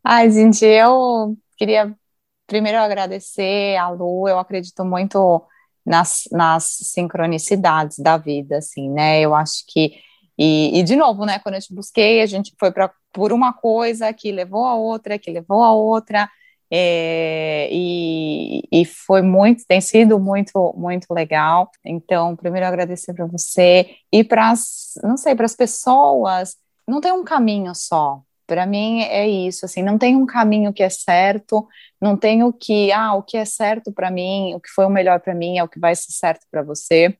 [0.05, 1.95] Ai, gente, eu queria
[2.49, 5.43] primeiro agradecer a Lu, eu acredito muito
[5.87, 9.21] nas, nas sincronicidades da vida, assim, né?
[9.21, 9.93] Eu acho que
[10.45, 13.53] e, e, de novo, né, quando eu te busquei, a gente foi pra, por uma
[13.53, 16.28] coisa que levou a outra, que levou a outra,
[16.68, 21.70] é, e, e, foi muito, tem sido muito, muito legal.
[21.84, 26.57] Então, primeiro agradecer para você e para as, não sei, para as pessoas,
[26.88, 28.20] não tem um caminho só.
[28.45, 31.68] Para mim é isso, assim, não tem um caminho que é certo,
[32.01, 34.90] não tem o que, ah, o que é certo para mim, o que foi o
[34.90, 37.16] melhor para mim é o que vai ser certo para você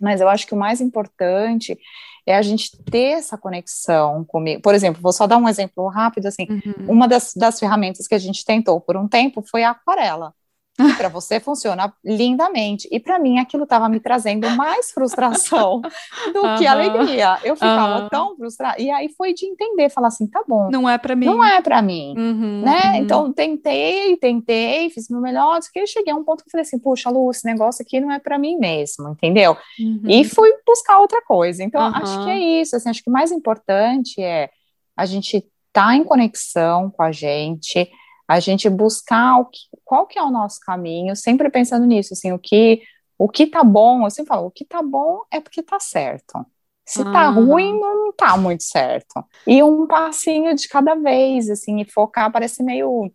[0.00, 1.78] Mas eu acho que o mais importante
[2.26, 4.60] é a gente ter essa conexão comigo.
[4.60, 6.92] Por exemplo, vou só dar um exemplo rápido, assim, uhum.
[6.92, 10.34] uma das, das ferramentas que a gente tentou por um tempo foi a aquarela
[10.96, 12.88] para você funciona lindamente.
[12.90, 15.80] E para mim aquilo estava me trazendo mais frustração
[16.32, 17.38] do que alegria.
[17.42, 18.80] Eu ficava tão frustrada.
[18.80, 20.70] E aí foi de entender, falar assim, tá bom.
[20.70, 21.26] Não é para mim.
[21.26, 22.92] Não é para mim, uhum, né?
[22.92, 22.94] Uhum.
[22.96, 27.10] Então tentei, tentei, fiz meu melhor, que cheguei a um ponto que falei assim, puxa,
[27.10, 29.56] Lu, esse negócio aqui não é para mim mesmo, entendeu?
[29.80, 30.02] Uhum.
[30.06, 31.62] E fui buscar outra coisa.
[31.62, 34.50] Então acho que é isso, assim, acho que o mais importante é
[34.96, 37.90] a gente estar tá em conexão com a gente,
[38.28, 42.30] a gente buscar o que, qual que é o nosso caminho, sempre pensando nisso, assim,
[42.32, 42.82] o que
[43.18, 46.46] o que tá bom, eu sempre falo, o que tá bom é porque tá certo.
[46.86, 49.22] Se tá ruim, não tá muito certo.
[49.46, 53.12] E um passinho de cada vez, assim, e focar parece meio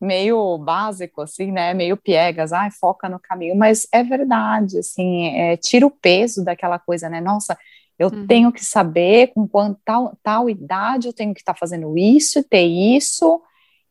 [0.00, 5.56] meio básico, assim, né, meio piegas, ai, foca no caminho, mas é verdade, assim, é,
[5.56, 7.56] tira o peso daquela coisa, né, nossa,
[7.96, 8.26] eu uhum.
[8.26, 12.42] tenho que saber com quanto tal, tal idade eu tenho que estar tá fazendo isso,
[12.42, 13.40] ter isso,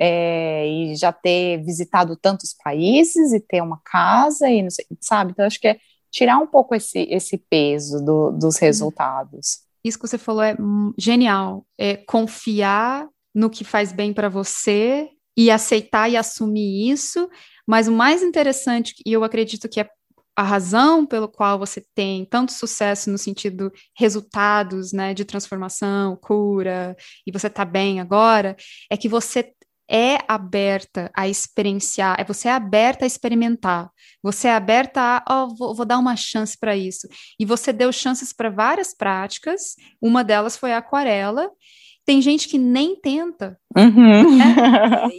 [0.04, 5.32] é, e já ter visitado tantos países e ter uma casa e não sei, sabe?
[5.32, 5.78] Então acho que é
[6.10, 8.62] tirar um pouco esse, esse peso do, dos uhum.
[8.62, 9.60] resultados.
[9.86, 10.58] Isso que você falou é
[10.98, 17.30] genial, é confiar no que faz bem para você e aceitar e assumir isso,
[17.68, 19.88] mas o mais interessante, e eu acredito que é
[20.36, 26.96] a razão pelo qual você tem tanto sucesso no sentido resultados, né, de transformação, cura,
[27.26, 28.56] e você está bem agora,
[28.90, 29.54] é que você
[29.92, 33.90] é aberta a experienciar, é você é aberta a experimentar,
[34.24, 37.08] você é aberta a, oh, vou, vou dar uma chance para isso.
[37.38, 41.50] E você deu chances para várias práticas, uma delas foi a aquarela.
[42.04, 43.60] Tem gente que nem tenta.
[43.78, 44.38] Uhum.
[44.38, 44.56] Né?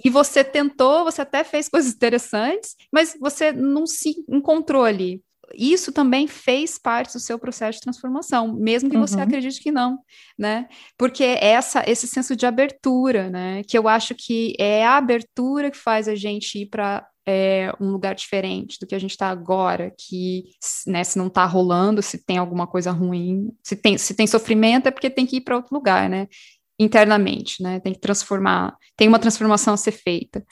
[0.05, 5.23] E você tentou, você até fez coisas interessantes, mas você não se encontrou ali
[5.55, 9.07] isso também fez parte do seu processo de transformação, mesmo que uhum.
[9.07, 9.99] você acredite que não,
[10.39, 10.69] né?
[10.97, 13.63] Porque essa esse senso de abertura, né?
[13.65, 17.91] Que eu acho que é a abertura que faz a gente ir para é, um
[17.91, 20.45] lugar diferente do que a gente está agora, que
[20.87, 24.89] né, se não está rolando, se tem alguma coisa ruim, se tem, se tem sofrimento
[24.89, 26.27] é porque tem que ir para outro lugar, né?
[26.79, 27.81] Internamente, né?
[27.81, 30.45] Tem que transformar, tem uma transformação a ser feita.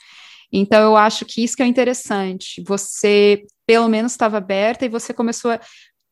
[0.51, 2.61] Então, eu acho que isso que é interessante.
[2.67, 5.59] Você, pelo menos, estava aberta e você começou a.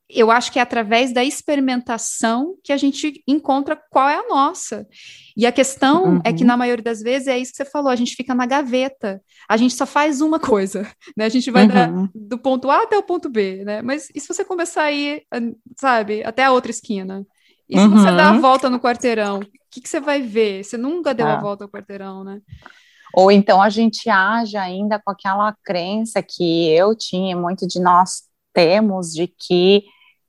[0.09, 4.87] Eu acho que é através da experimentação que a gente encontra qual é a nossa.
[5.35, 6.21] E a questão uhum.
[6.23, 8.45] é que, na maioria das vezes, é isso que você falou: a gente fica na
[8.45, 9.21] gaveta.
[9.49, 11.25] A gente só faz uma coisa, né?
[11.25, 12.05] A gente vai uhum.
[12.05, 13.81] da, do ponto A até o ponto B, né?
[13.81, 15.23] Mas e se você começar a ir,
[15.77, 17.25] sabe, até a outra esquina?
[17.67, 17.91] E se uhum.
[17.91, 18.41] você dar a uhum.
[18.41, 19.39] volta no quarteirão?
[19.39, 20.63] O que, que você vai ver?
[20.63, 21.41] Você nunca deu a ah.
[21.41, 22.39] volta ao quarteirão, né?
[23.13, 28.23] Ou então a gente age ainda com aquela crença que eu tinha, muito de nós
[28.53, 29.83] temos, de que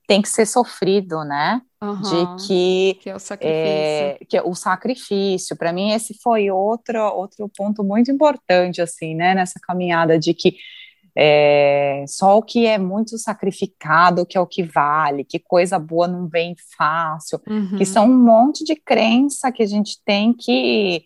[0.07, 1.61] tem que ser sofrido, né?
[1.81, 3.57] Uhum, de que, que é o sacrifício.
[3.57, 5.55] É, que é o sacrifício.
[5.55, 9.33] Para mim, esse foi outro, outro ponto muito importante, assim, né?
[9.33, 10.57] Nessa caminhada de que
[11.17, 16.07] é, só o que é muito sacrificado que é o que vale, que coisa boa
[16.07, 17.77] não vem fácil, uhum.
[17.77, 21.05] que são um monte de crença que a gente tem que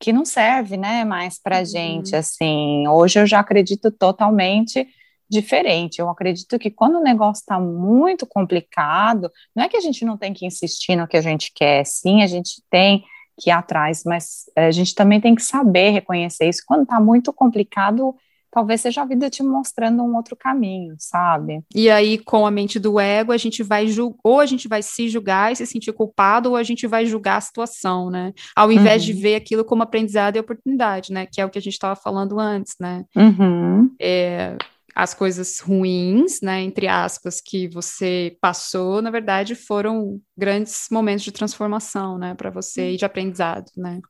[0.00, 1.64] que não serve, né, mais para uhum.
[1.64, 4.86] gente, assim, hoje eu já acredito totalmente
[5.30, 10.04] diferente, eu acredito que quando o negócio está muito complicado, não é que a gente
[10.04, 13.04] não tem que insistir no que a gente quer, sim, a gente tem
[13.38, 17.32] que ir atrás, mas a gente também tem que saber reconhecer isso, quando está muito
[17.32, 18.14] complicado,
[18.50, 21.62] talvez seja a vida te mostrando um outro caminho, sabe?
[21.74, 24.82] E aí, com a mente do ego, a gente vai julgar, ou a gente vai
[24.82, 28.32] se julgar e se sentir culpado, ou a gente vai julgar a situação, né?
[28.54, 29.06] Ao invés uhum.
[29.06, 31.26] de ver aquilo como aprendizado e oportunidade, né?
[31.26, 33.04] Que é o que a gente estava falando antes, né?
[33.16, 33.90] Uhum.
[34.00, 34.56] É,
[34.98, 41.30] as coisas ruins, né, entre aspas, que você passou, na verdade, foram grandes momentos de
[41.30, 44.00] transformação, né, para você e de aprendizado, né?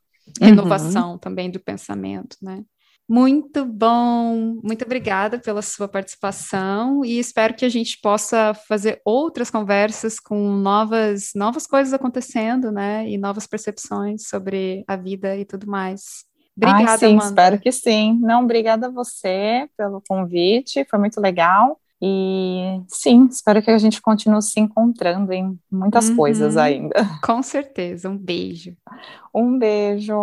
[0.40, 0.46] Uhum.
[0.46, 1.18] Renovação uhum.
[1.18, 2.62] também do pensamento, né?
[3.08, 9.50] Muito bom, muito obrigada pela sua participação e espero que a gente possa fazer outras
[9.50, 13.08] conversas com novas, novas coisas acontecendo, né?
[13.08, 16.26] E novas percepções sobre a vida e tudo mais.
[16.54, 17.24] Obrigada, Ai, sim, Amanda.
[17.24, 18.18] espero que sim.
[18.20, 21.80] Não, obrigada a você pelo convite, foi muito legal.
[22.00, 26.94] E sim, espero que a gente continue se encontrando em muitas uhum, coisas ainda.
[27.24, 28.08] Com certeza.
[28.08, 28.76] Um beijo.
[29.34, 30.14] Um beijo.